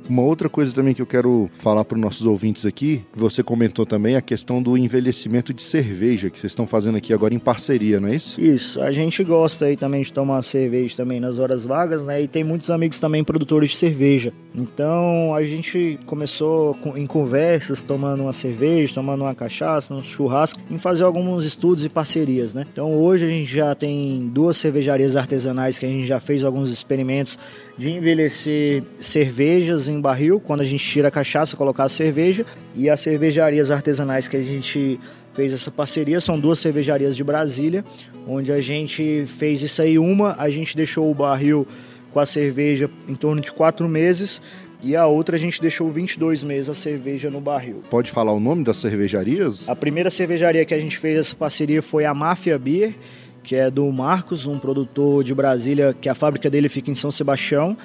Uma 0.08 0.22
outra 0.22 0.48
coisa 0.48 0.72
também 0.74 0.94
que 0.94 1.02
eu 1.02 1.06
quero 1.06 1.50
falar 1.52 1.84
para 1.84 1.96
os 1.96 2.00
nossos 2.00 2.24
ouvintes 2.26 2.64
aqui, 2.64 3.02
você 3.14 3.42
comentou 3.42 3.84
também, 3.84 4.16
a 4.16 4.22
questão 4.22 4.62
do 4.62 4.76
envelhecimento 4.76 5.52
de 5.52 5.62
cerveja, 5.62 6.30
que 6.30 6.38
vocês 6.40 6.50
estão 6.50 6.66
fazendo 6.66 6.96
aqui 6.96 7.12
agora 7.12 7.34
em 7.34 7.38
parceria, 7.38 8.00
não 8.00 8.08
é 8.08 8.16
isso? 8.16 8.40
Isso, 8.40 8.80
a 8.80 8.90
gente 8.90 9.22
gosta 9.22 9.66
aí 9.66 9.76
também 9.76 10.02
de 10.02 10.12
tomar 10.12 10.42
cerveja 10.42 10.96
também 10.96 11.20
nas 11.20 11.38
horas 11.38 11.64
vagas, 11.64 12.04
né? 12.04 12.22
E 12.22 12.26
tem 12.26 12.42
muitos 12.42 12.70
amigos 12.70 12.98
também 12.98 13.22
produtores 13.22 13.70
de 13.70 13.76
cerveja. 13.76 14.32
Então 14.54 15.34
a 15.34 15.42
gente 15.44 15.98
começou 16.06 16.74
com- 16.74 16.96
em 16.96 17.06
conversas, 17.06 17.82
tomando 17.82 18.22
uma 18.22 18.32
cerveja, 18.32 18.94
tomando 18.94 19.22
uma 19.24 19.34
cachaça, 19.34 19.94
um 19.94 20.02
churrasco, 20.02 20.58
em 20.70 20.78
fazer 20.78 21.04
alguns 21.04 21.44
estudos 21.44 21.84
e 21.84 21.88
parcerias, 21.88 22.54
né? 22.54 22.66
Então 22.72 22.94
hoje 22.94 23.24
a 23.26 23.28
gente 23.28 23.50
já 23.50 23.74
tem 23.74 24.30
duas 24.32 24.56
cervejarias 24.56 25.16
artesanais 25.16 25.78
que 25.78 25.84
a 25.84 25.88
gente 25.88 26.06
já 26.06 26.18
fez 26.18 26.44
alguns 26.44 26.70
experimentos 26.72 27.38
de 27.78 27.90
envelhecer 27.92 28.82
cervejas 29.00 29.88
em 29.88 30.00
barril, 30.00 30.40
quando 30.40 30.62
a 30.62 30.64
gente 30.64 30.84
tira 30.84 31.08
a 31.08 31.10
cachaça, 31.10 31.56
colocar 31.56 31.84
a 31.84 31.88
cerveja, 31.88 32.44
e 32.74 32.90
as 32.90 33.00
cervejarias 33.00 33.70
artesanais 33.70 34.26
que 34.26 34.36
a 34.36 34.42
gente 34.42 34.98
fez 35.32 35.52
essa 35.52 35.70
parceria 35.70 36.20
são 36.20 36.38
duas 36.38 36.58
cervejarias 36.58 37.16
de 37.16 37.22
Brasília, 37.22 37.84
onde 38.26 38.50
a 38.50 38.60
gente 38.60 39.24
fez 39.26 39.62
isso 39.62 39.80
aí. 39.80 39.96
Uma, 39.96 40.34
a 40.36 40.50
gente 40.50 40.76
deixou 40.76 41.08
o 41.08 41.14
barril 41.14 41.66
com 42.12 42.18
a 42.18 42.26
cerveja 42.26 42.90
em 43.06 43.14
torno 43.14 43.40
de 43.40 43.52
quatro 43.52 43.88
meses, 43.88 44.42
e 44.82 44.96
a 44.96 45.06
outra 45.06 45.36
a 45.36 45.38
gente 45.38 45.60
deixou 45.60 45.88
22 45.88 46.42
meses 46.42 46.68
a 46.68 46.74
cerveja 46.74 47.30
no 47.30 47.40
barril. 47.40 47.82
Pode 47.88 48.10
falar 48.10 48.32
o 48.32 48.40
nome 48.40 48.64
das 48.64 48.78
cervejarias? 48.78 49.68
A 49.68 49.76
primeira 49.76 50.10
cervejaria 50.10 50.64
que 50.64 50.74
a 50.74 50.80
gente 50.80 50.98
fez 50.98 51.16
essa 51.16 51.34
parceria 51.34 51.80
foi 51.80 52.04
a 52.04 52.14
Máfia 52.14 52.58
Beer, 52.58 52.94
que 53.42 53.56
é 53.56 53.70
do 53.70 53.90
Marcos, 53.90 54.46
um 54.46 54.58
produtor 54.58 55.24
de 55.24 55.34
Brasília, 55.34 55.94
que 55.98 56.08
a 56.08 56.14
fábrica 56.14 56.50
dele 56.50 56.68
fica 56.68 56.90
em 56.90 56.94
São 56.94 57.10
Sebastião. 57.10 57.76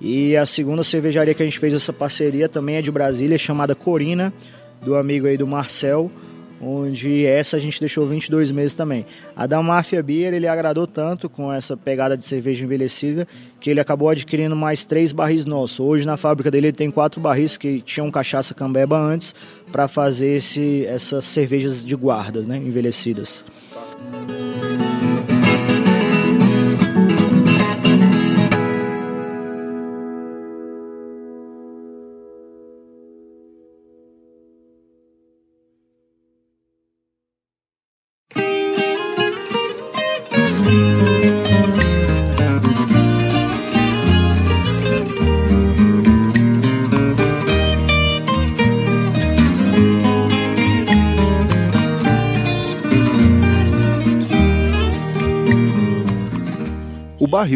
E 0.00 0.36
a 0.36 0.46
segunda 0.46 0.82
cervejaria 0.82 1.34
que 1.34 1.42
a 1.42 1.46
gente 1.46 1.58
fez 1.58 1.74
essa 1.74 1.92
parceria 1.92 2.48
também 2.48 2.76
é 2.76 2.82
de 2.82 2.90
Brasília, 2.90 3.36
chamada 3.36 3.74
Corina, 3.74 4.32
do 4.80 4.94
amigo 4.94 5.26
aí 5.26 5.36
do 5.36 5.46
Marcel, 5.46 6.10
onde 6.60 7.24
essa 7.26 7.56
a 7.56 7.60
gente 7.60 7.80
deixou 7.80 8.06
22 8.06 8.52
meses 8.52 8.74
também. 8.74 9.06
A 9.34 9.46
da 9.46 9.62
Máfia 9.62 10.02
Beer, 10.02 10.34
ele 10.34 10.46
agradou 10.46 10.86
tanto 10.86 11.28
com 11.28 11.52
essa 11.52 11.76
pegada 11.76 12.16
de 12.16 12.24
cerveja 12.24 12.64
envelhecida, 12.64 13.26
que 13.60 13.70
ele 13.70 13.80
acabou 13.80 14.08
adquirindo 14.08 14.54
mais 14.54 14.86
três 14.86 15.12
barris 15.12 15.46
nossos. 15.46 15.80
Hoje 15.80 16.06
na 16.06 16.16
fábrica 16.16 16.50
dele 16.50 16.68
ele 16.68 16.76
tem 16.76 16.90
quatro 16.90 17.20
barris 17.20 17.56
que 17.56 17.80
tinham 17.80 18.10
cachaça 18.10 18.54
cambeba 18.54 18.98
antes, 18.98 19.34
para 19.70 19.88
fazer 19.88 20.36
esse, 20.36 20.84
essas 20.86 21.24
cervejas 21.24 21.84
de 21.84 21.94
guarda, 21.94 22.42
né, 22.42 22.56
envelhecidas. 22.56 23.44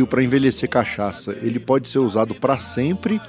Para 0.07 0.23
envelhecer 0.23 0.69
cachaça, 0.69 1.37
ele 1.43 1.59
pode 1.59 1.89
ser 1.89 1.99
usado 1.99 2.35
para 2.35 2.59
sempre 2.59 3.21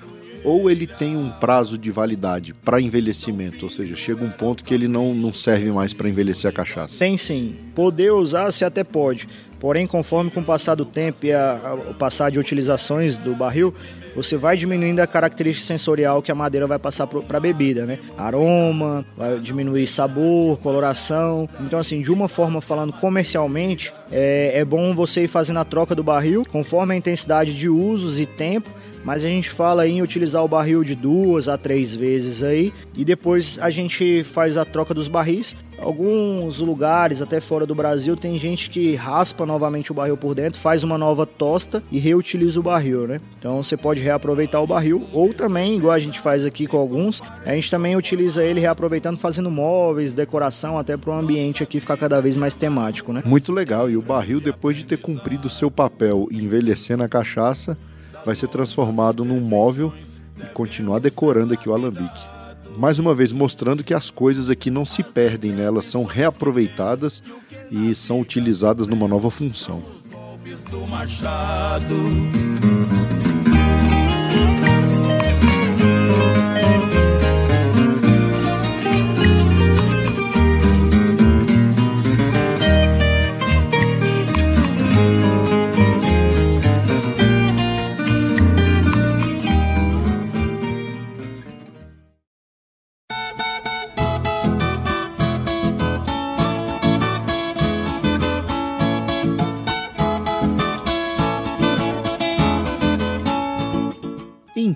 ou 0.44 0.70
ele 0.70 0.86
tem 0.86 1.16
um 1.16 1.30
prazo 1.30 1.78
de 1.78 1.90
validade 1.90 2.54
para 2.54 2.82
envelhecimento, 2.82 3.66
ou 3.66 3.70
seja, 3.70 3.96
chega 3.96 4.24
um 4.24 4.30
ponto 4.30 4.64
que 4.64 4.74
ele 4.74 4.88
não, 4.88 5.16
não 5.16 5.34
serve 5.34 5.72
mais 5.72 5.94
para 5.94 6.10
envelhecer 6.10 6.50
a 6.50 6.54
cachaça. 6.54 7.00
Tem 7.00 7.16
sim. 7.16 7.56
Poder 7.74 8.12
usar 8.12 8.52
se 8.52 8.66
até 8.66 8.84
pode. 8.84 9.28
Porém, 9.60 9.88
conforme 9.88 10.30
com 10.30 10.42
o 10.42 10.44
passar 10.44 10.76
do 10.76 10.84
tempo 10.86 11.20
e 11.26 11.32
o 11.90 11.94
passar 11.94 12.30
de 12.30 12.38
utilizações 12.38 13.18
do 13.18 13.34
barril, 13.34 13.74
você 14.16 14.38
vai 14.38 14.56
diminuindo 14.58 15.00
a 15.00 15.08
característica 15.08 15.66
sensorial 15.66 16.22
que 16.22 16.32
a 16.32 16.36
madeira 16.36 16.68
vai 16.68 16.80
passar 16.80 17.08
para 17.08 17.38
a 17.38 17.40
bebida, 17.40 17.86
né? 17.86 18.00
Aroma, 18.18 19.06
vai 19.18 19.40
diminuir 19.40 19.88
sabor, 19.88 20.58
coloração. 20.60 21.50
Então, 21.62 21.80
assim, 21.80 22.02
de 22.02 22.12
uma 22.12 22.28
forma 22.28 22.62
falando 22.62 22.94
comercialmente, 22.94 23.94
é, 24.12 24.52
é 24.56 24.66
bom 24.66 24.94
você 24.94 25.24
ir 25.24 25.28
fazendo 25.28 25.60
a 25.60 25.66
troca 25.66 25.96
do 25.96 26.04
barril 26.04 26.44
conforme 26.50 26.94
a 26.94 26.98
intensidade 26.98 27.54
de 27.54 27.70
usos 27.70 28.20
e 28.20 28.26
tempo 28.26 28.70
mas 29.04 29.24
a 29.24 29.28
gente 29.28 29.50
fala 29.50 29.88
em 29.88 30.02
utilizar 30.02 30.44
o 30.44 30.48
barril 30.48 30.84
de 30.84 30.96
duas 30.96 31.48
a 31.48 31.58
três 31.58 31.94
vezes 31.94 32.42
aí 32.42 32.74
e 32.96 33.04
depois 33.04 33.60
a 33.60 33.70
gente 33.70 34.24
faz 34.24 34.58
a 34.58 34.66
troca 34.66 34.94
dos 34.94 35.08
barris. 35.08 35.56
Alguns 35.80 36.60
lugares, 36.60 37.22
até 37.22 37.42
fora 37.42 37.66
do 37.66 37.76
Brasil, 37.76 38.16
tem 38.16 38.38
gente 38.38 38.70
que 38.70 38.96
raspa 38.96 39.46
novamente 39.46 39.92
o 39.92 39.96
barril 39.96 40.16
por 40.16 40.34
dentro, 40.34 40.60
faz 40.60 40.84
uma 40.84 40.98
nova 40.98 41.26
tosta 41.26 41.84
e 41.92 42.00
reutiliza 42.00 42.60
o 42.60 42.64
barril, 42.64 43.08
né? 43.08 43.20
Então 43.40 43.62
você 43.62 43.76
pode 43.76 44.02
reaproveitar 44.04 44.62
o 44.62 44.68
barril 44.68 45.08
ou 45.12 45.34
também, 45.34 45.78
igual 45.78 45.94
a 45.94 46.00
gente 46.00 46.20
faz 46.20 46.46
aqui 46.46 46.68
com 46.68 46.78
alguns, 46.78 47.22
a 47.46 47.56
gente 47.56 47.72
também 47.72 47.96
utiliza 47.96 48.44
ele 48.44 48.60
reaproveitando, 48.60 49.18
fazendo 49.18 49.50
móveis, 49.50 50.14
decoração, 50.14 50.78
até 50.78 50.96
para 50.96 51.12
o 51.12 51.14
ambiente 51.14 51.64
aqui 51.64 51.80
ficar 51.80 51.98
cada 51.98 52.22
vez 52.22 52.38
mais 52.38 52.56
temático, 52.56 53.12
né? 53.12 53.24
Muito 53.26 53.52
legal. 53.52 53.90
E 53.90 53.98
o 53.98 54.02
barril, 54.02 54.40
depois 54.40 54.78
de 54.78 54.86
ter 54.86 54.98
cumprido 54.98 55.48
o 55.48 55.52
seu 55.52 55.72
papel 55.72 56.28
e 56.30 56.44
envelhecer 56.44 56.98
na 56.98 57.08
cachaça, 57.08 57.78
vai 58.26 58.36
ser 58.36 58.48
transformado 58.48 59.26
num 59.26 59.42
móvel 59.42 59.92
e 60.38 60.48
continuar 60.54 61.00
decorando 61.00 61.54
aqui 61.54 61.70
o 61.70 61.74
alambique. 61.74 62.34
Mais 62.78 62.98
uma 62.98 63.14
vez 63.14 63.32
mostrando 63.32 63.84
que 63.84 63.94
as 63.94 64.10
coisas 64.10 64.50
aqui 64.50 64.72
não 64.72 64.84
se 64.84 65.04
perdem, 65.04 65.52
né? 65.52 65.64
elas 65.64 65.86
são 65.86 66.04
reaproveitadas 66.04 67.22
e 67.70 67.94
são 67.94 68.20
utilizadas 68.20 68.88
numa 68.88 69.08
nova 69.08 69.30
função. 69.30 69.80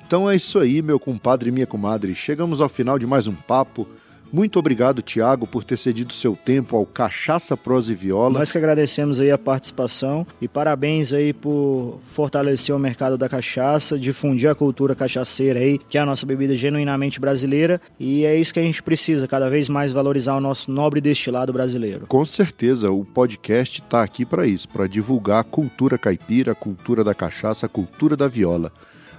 Então 0.08 0.30
é 0.30 0.38
isso 0.38 0.58
aí, 0.58 0.82
meu 0.82 0.98
compadre 0.98 1.50
e 1.50 1.52
minha 1.52 1.68
comadre. 1.68 2.16
Chegamos 2.16 2.62
ao 2.62 2.70
final 2.70 2.98
de 2.98 3.06
mais 3.06 3.28
um 3.28 3.34
papo. 3.34 3.86
Muito 4.32 4.58
obrigado, 4.58 5.02
Tiago, 5.02 5.46
por 5.46 5.66
ter 5.66 5.76
cedido 5.76 6.14
seu 6.14 6.34
tempo 6.34 6.78
ao 6.78 6.86
Cachaça, 6.86 7.58
Prosa 7.58 7.92
e 7.92 7.96
Viola. 7.96 8.40
Nós 8.40 8.50
que 8.50 8.58
agradecemos 8.58 9.20
aí 9.20 9.30
a 9.30 9.38
participação 9.38 10.26
e 10.42 10.48
parabéns 10.48 11.12
aí 11.12 11.34
por 11.34 12.00
fortalecer 12.08 12.74
o 12.74 12.80
mercado 12.80 13.18
da 13.18 13.28
cachaça, 13.28 14.00
difundir 14.00 14.50
a 14.50 14.56
cultura 14.56 14.96
cachaceira 14.96 15.60
aí, 15.60 15.78
que 15.78 15.98
é 15.98 16.02
a 16.02 16.06
nossa 16.06 16.26
bebida 16.26 16.56
genuinamente 16.56 17.20
brasileira, 17.20 17.82
e 18.00 18.24
é 18.24 18.34
isso 18.34 18.54
que 18.54 18.62
a 18.62 18.64
gente 18.64 18.82
precisa, 18.82 19.28
cada 19.28 19.50
vez 19.50 19.68
mais 19.68 19.92
valorizar 19.92 20.38
o 20.38 20.42
nosso 20.42 20.72
nobre 20.72 21.02
destilado 21.02 21.52
brasileiro. 21.52 22.08
Com 22.08 22.24
certeza, 22.24 22.90
o 22.90 23.04
podcast 23.04 23.82
está 23.82 24.04
aqui 24.04 24.26
para 24.26 24.48
isso, 24.48 24.70
para 24.70 24.88
divulgar 24.88 25.42
a 25.42 25.44
cultura 25.44 25.98
caipira, 25.98 26.54
a 26.54 26.56
cultura 26.56 27.04
da 27.04 27.14
cachaça, 27.14 27.66
a 27.66 27.70
cultura 27.70 28.16
da 28.16 28.30
viola. 28.30 28.72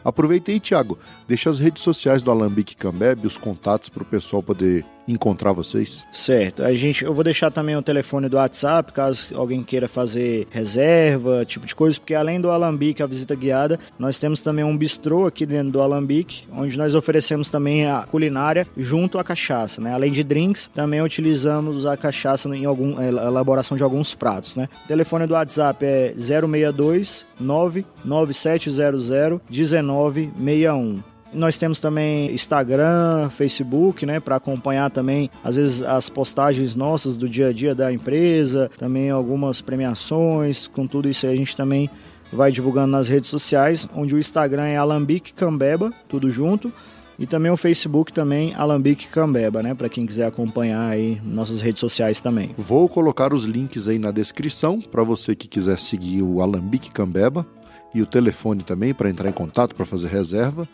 Aproveita 0.09 0.51
aí, 0.51 0.59
Thiago, 0.59 0.99
deixa 1.27 1.51
as 1.51 1.59
redes 1.59 1.83
sociais 1.83 2.23
do 2.23 2.31
Alambique 2.31 2.75
Cambeb, 2.75 3.27
os 3.27 3.37
contatos 3.37 3.89
para 3.89 4.03
o 4.03 4.07
pessoal 4.07 4.43
poder 4.43 4.85
encontrar 5.09 5.53
vocês. 5.53 6.05
Certo. 6.13 6.63
A 6.63 6.73
gente, 6.75 7.05
eu 7.05 7.15
vou 7.15 7.25
deixar 7.25 7.51
também 7.51 7.75
o 7.77 7.83
telefone 7.83 8.29
do 8.29 8.37
WhatsApp, 8.37 8.93
caso 8.93 9.35
alguém 9.35 9.63
queira 9.63 9.89
fazer 9.89 10.47
reserva, 10.51 11.45
tipo 11.45 11.67
de 11.67 11.75
coisa, 11.75 11.99
porque 11.99 12.15
além 12.15 12.41
do 12.41 12.51
Alambique, 12.51 13.03
a 13.03 13.07
visita 13.07 13.35
guiada, 13.35 13.81
nós 13.99 14.19
temos 14.19 14.43
também 14.43 14.65
um 14.65 14.77
bistrô 14.77 15.27
aqui 15.27 15.47
dentro 15.47 15.73
do 15.73 15.81
Alambique, 15.81 16.47
onde 16.53 16.77
nós 16.77 16.95
oferecemos 16.95 17.51
também 17.51 17.87
a 17.87 18.03
culinária 18.03 18.67
junto 18.77 19.19
à 19.19 19.25
cachaça, 19.25 19.81
né? 19.81 19.93
Além 19.93 20.13
de 20.13 20.23
drinks, 20.23 20.69
também 20.75 21.01
utilizamos 21.01 21.87
a 21.87 21.97
cachaça 21.97 22.49
em 22.55 22.65
algum 22.65 23.01
elaboração 23.01 23.77
de 23.77 23.83
alguns 23.83 24.15
pratos, 24.15 24.57
né? 24.57 24.69
O 24.85 24.89
telefone 24.89 25.27
do 25.27 25.35
WhatsApp 25.35 25.85
é 25.85 26.15
062 26.17 27.25
99700 27.41 29.09
1961. 29.49 31.18
Nós 31.33 31.59
temos 31.59 31.79
também 31.79 32.33
Instagram, 32.33 33.29
Facebook, 33.31 34.07
né, 34.07 34.19
para 34.19 34.37
acompanhar 34.37 34.91
também 34.91 35.31
às 35.45 35.57
vezes 35.57 35.83
as 35.83 36.09
postagens 36.09 36.75
nossas 36.75 37.17
do 37.17 37.29
dia 37.29 37.49
a 37.49 37.53
dia 37.53 37.75
da 37.75 37.93
empresa, 37.93 38.71
também 38.79 39.11
algumas 39.11 39.61
premiações, 39.61 40.67
com 40.67 40.87
tudo 40.87 41.09
isso 41.09 41.27
aí 41.27 41.35
a 41.35 41.37
gente 41.37 41.55
também 41.55 41.91
vai 42.33 42.51
divulgando 42.53 42.89
nas 42.89 43.09
redes 43.09 43.31
sociais, 43.31 43.89
onde 43.95 44.15
o 44.15 44.19
Instagram 44.19 44.67
é 44.67 44.77
Alambique 44.77 45.33
Cambeba, 45.33 45.93
tudo 46.09 46.31
junto, 46.31 46.73
e 47.19 47.27
também 47.27 47.51
o 47.51 47.57
Facebook 47.57 48.13
também 48.13 48.55
Alambique 48.55 49.09
Cambeba, 49.09 49.63
né, 49.63 49.75
para 49.75 49.89
quem 49.89 50.07
quiser 50.07 50.27
acompanhar 50.27 50.89
aí 50.89 51.21
nossas 51.25 51.61
redes 51.61 51.81
sociais 51.81 52.21
também. 52.21 52.55
Vou 52.57 52.89
colocar 52.89 53.35
os 53.35 53.45
links 53.45 53.89
aí 53.89 53.99
na 53.99 54.11
descrição 54.11 54.81
para 54.81 55.03
você 55.03 55.35
que 55.35 55.49
quiser 55.49 55.79
seguir 55.79 56.23
o 56.23 56.41
Alambique 56.41 56.91
Cambeba 56.91 57.47
e 57.95 58.03
o 58.03 58.07
telefone 58.07 58.63
também 58.63 58.95
para 58.95 59.11
entrar 59.11 59.29
em 59.29 59.33
contato 59.33 59.75
para 59.75 59.85
fazer 59.85 60.09
reserva. 60.09 60.69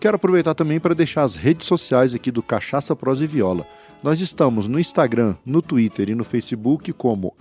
Quero 0.00 0.16
aproveitar 0.16 0.54
também 0.54 0.80
para 0.80 0.94
deixar 0.94 1.24
as 1.24 1.34
redes 1.34 1.66
sociais 1.66 2.14
aqui 2.14 2.30
do 2.30 2.42
Cachaça 2.42 2.96
Prosa 2.96 3.24
e 3.24 3.26
Viola. 3.26 3.66
Nós 4.02 4.18
estamos 4.22 4.66
no 4.66 4.80
Instagram, 4.80 5.36
no 5.44 5.60
Twitter 5.60 6.08
e 6.08 6.14
no 6.14 6.24
Facebook 6.24 6.90
como 6.94 7.34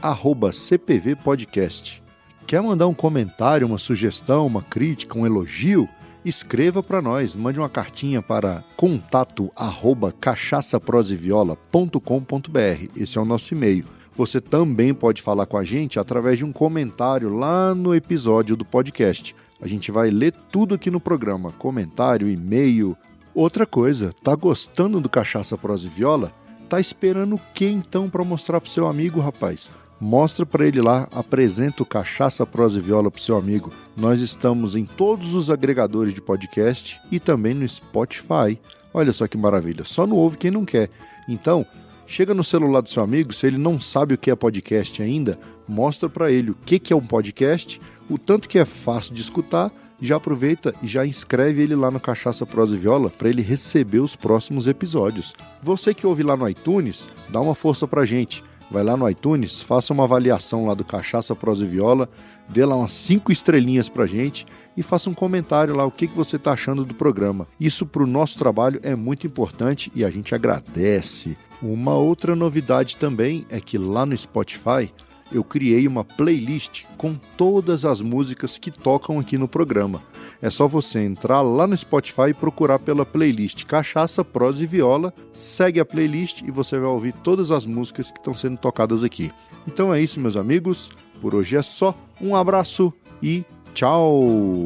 @cpvpodcast. 0.52 2.04
Quer 2.46 2.62
mandar 2.62 2.88
um 2.88 2.94
comentário, 2.94 3.66
uma 3.66 3.78
sugestão, 3.78 4.46
uma 4.46 4.62
crítica, 4.62 5.18
um 5.18 5.26
elogio? 5.26 5.88
Escreva 6.26 6.84
para 6.84 7.02
nós, 7.02 7.34
mande 7.34 7.60
uma 7.60 7.70
cartinha 7.70 8.22
para 8.22 8.62
contato 8.76 9.50
arroba 9.56 10.12
cachaçaproseviola.com.br. 10.12 12.90
Esse 12.98 13.18
é 13.18 13.22
o 13.22 13.26
nosso 13.26 13.54
e-mail. 13.54 13.86
Você 14.18 14.42
também 14.42 14.94
pode 14.94 15.22
falar 15.22 15.46
com 15.46 15.56
a 15.56 15.64
gente 15.64 15.98
através 15.98 16.40
de 16.40 16.44
um 16.44 16.52
comentário 16.52 17.38
lá 17.38 17.74
no 17.74 17.96
episódio 17.96 18.58
do 18.58 18.66
podcast. 18.66 19.34
A 19.62 19.68
gente 19.68 19.92
vai 19.92 20.10
ler 20.10 20.34
tudo 20.52 20.76
aqui 20.76 20.90
no 20.90 21.00
programa, 21.00 21.52
comentário, 21.54 22.30
e-mail. 22.30 22.96
Outra 23.34 23.66
coisa, 23.66 24.14
tá 24.24 24.34
gostando 24.36 25.02
do 25.02 25.10
Cachaça 25.10 25.58
Prosa 25.58 25.88
e 25.88 25.90
Viola? 25.90 26.32
Tá 26.70 26.80
esperando 26.80 27.36
o 27.36 27.42
que 27.54 27.66
então 27.66 28.10
para 28.10 28.24
mostrar 28.24 28.62
pro 28.62 28.70
seu 28.70 28.88
amigo, 28.88 29.20
rapaz? 29.20 29.70
Mostra 30.00 30.46
para 30.46 30.66
ele 30.66 30.82
lá, 30.82 31.10
apresenta 31.12 31.84
o 31.84 31.86
Cachaça 31.86 32.46
Prosa 32.46 32.80
e 32.80 32.82
Viola 32.82 33.12
pro 33.12 33.22
seu 33.22 33.38
amigo. 33.38 33.72
Nós 33.98 34.22
estamos 34.22 34.76
em 34.76 34.86
todos 34.86 35.36
os 35.36 35.50
agregadores 35.50 36.14
de 36.14 36.22
podcast 36.22 37.00
e 37.12 37.20
também 37.20 37.54
no 37.54 37.68
Spotify. 37.68 38.58
Olha 38.94 39.12
só 39.12 39.28
que 39.28 39.38
maravilha, 39.38 39.84
só 39.84 40.08
não 40.08 40.16
ouve 40.16 40.38
quem 40.38 40.52
não 40.52 40.64
quer. 40.64 40.90
Então, 41.28 41.66
chega 42.10 42.34
no 42.34 42.44
celular 42.44 42.82
do 42.82 42.90
seu 42.90 43.04
amigo, 43.04 43.32
se 43.32 43.46
ele 43.46 43.58
não 43.58 43.80
sabe 43.80 44.16
o 44.16 44.18
que 44.18 44.32
é 44.32 44.36
podcast 44.36 45.02
ainda, 45.02 45.40
mostra 45.68 46.10
para 46.10 46.32
ele 46.32 46.50
o 46.50 46.56
que 46.56 46.92
é 46.92 46.96
um 46.96 47.06
podcast, 47.06 47.80
o 48.10 48.18
tanto 48.18 48.50
que 48.50 48.58
é 48.58 48.66
fácil 48.66 49.14
de 49.14 49.22
escutar, 49.22 49.72
já 50.02 50.16
aproveita 50.16 50.74
e 50.82 50.88
já 50.88 51.06
inscreve 51.06 51.62
ele 51.62 51.76
lá 51.76 51.92
no 51.92 52.00
Cachaça 52.00 52.46
Prosa 52.46 52.76
e 52.76 52.80
Viola 52.80 53.10
para 53.12 53.30
ele 53.30 53.44
receber 53.44 54.00
os 54.00 54.16
próximos 54.16 54.68
episódios. 54.68 55.36
Você 55.62 55.94
que 55.94 56.08
ouve 56.08 56.24
lá 56.24 56.36
no 56.36 56.50
iTunes, 56.50 57.08
dá 57.30 57.40
uma 57.40 57.54
força 57.54 57.88
pra 57.88 58.06
gente. 58.06 58.44
Vai 58.72 58.84
lá 58.84 58.96
no 58.96 59.10
iTunes, 59.10 59.62
faça 59.62 59.92
uma 59.94 60.04
avaliação 60.04 60.68
lá 60.68 60.74
do 60.74 60.84
Cachaça 60.84 61.36
Prosa 61.36 61.66
e 61.66 61.68
Viola, 61.68 62.08
dê 62.48 62.64
lá 62.64 62.76
umas 62.76 62.94
cinco 62.94 63.32
estrelinhas 63.32 63.90
pra 63.90 64.06
gente 64.06 64.46
e 64.78 64.84
faça 64.84 65.10
um 65.10 65.14
comentário 65.14 65.76
lá 65.76 65.86
o 65.86 65.92
que, 65.92 66.08
que 66.08 66.16
você 66.16 66.36
está 66.36 66.54
achando 66.54 66.86
do 66.86 66.94
programa. 66.94 67.48
Isso 67.60 67.86
para 67.86 68.04
o 68.04 68.08
nosso 68.08 68.38
trabalho 68.38 68.80
é 68.84 68.96
muito 68.96 69.26
importante 69.26 69.92
e 69.96 70.06
a 70.06 70.10
gente 70.10 70.36
agradece. 70.36 71.36
Uma 71.62 71.96
outra 71.96 72.36
novidade 72.36 72.96
também 72.96 73.46
é 73.50 73.60
que 73.60 73.78
lá 73.78 74.06
no 74.06 74.16
Spotify 74.16 74.94
eu 75.32 75.44
criei 75.44 75.88
uma 75.88 76.04
playlist 76.04 76.84
com 76.98 77.16
todas 77.38 77.86
as 77.86 78.02
músicas 78.02 78.58
que 78.58 78.72
tocam 78.72 79.20
aqui 79.20 79.38
no 79.38 79.48
programa. 79.48 80.02
É 80.42 80.50
só 80.50 80.68
você 80.68 81.00
entrar 81.00 81.42
lá 81.42 81.68
no 81.68 81.76
Spotify 81.76 82.30
e 82.30 82.34
procurar 82.34 82.80
pela 82.80 83.06
playlist 83.06 83.66
Cachaça, 83.66 84.24
Prosa 84.24 84.64
e 84.64 84.66
Viola, 84.66 85.14
segue 85.34 85.80
a 85.80 85.86
playlist 85.86 86.42
e 86.42 86.52
você 86.52 86.80
vai 86.80 86.90
ouvir 86.90 87.14
todas 87.14 87.52
as 87.52 87.66
músicas 87.66 88.12
que 88.12 88.20
estão 88.20 88.34
sendo 88.34 88.58
tocadas 88.58 89.04
aqui. 89.04 89.32
Então 89.68 89.94
é 89.94 90.02
isso, 90.02 90.20
meus 90.20 90.38
amigos. 90.38 90.90
Por 91.22 91.36
hoje 91.36 91.58
é 91.58 91.62
só. 91.62 91.94
Um 92.22 92.36
abraço 92.36 92.94
e 93.22 93.44
tchau! 93.74 94.66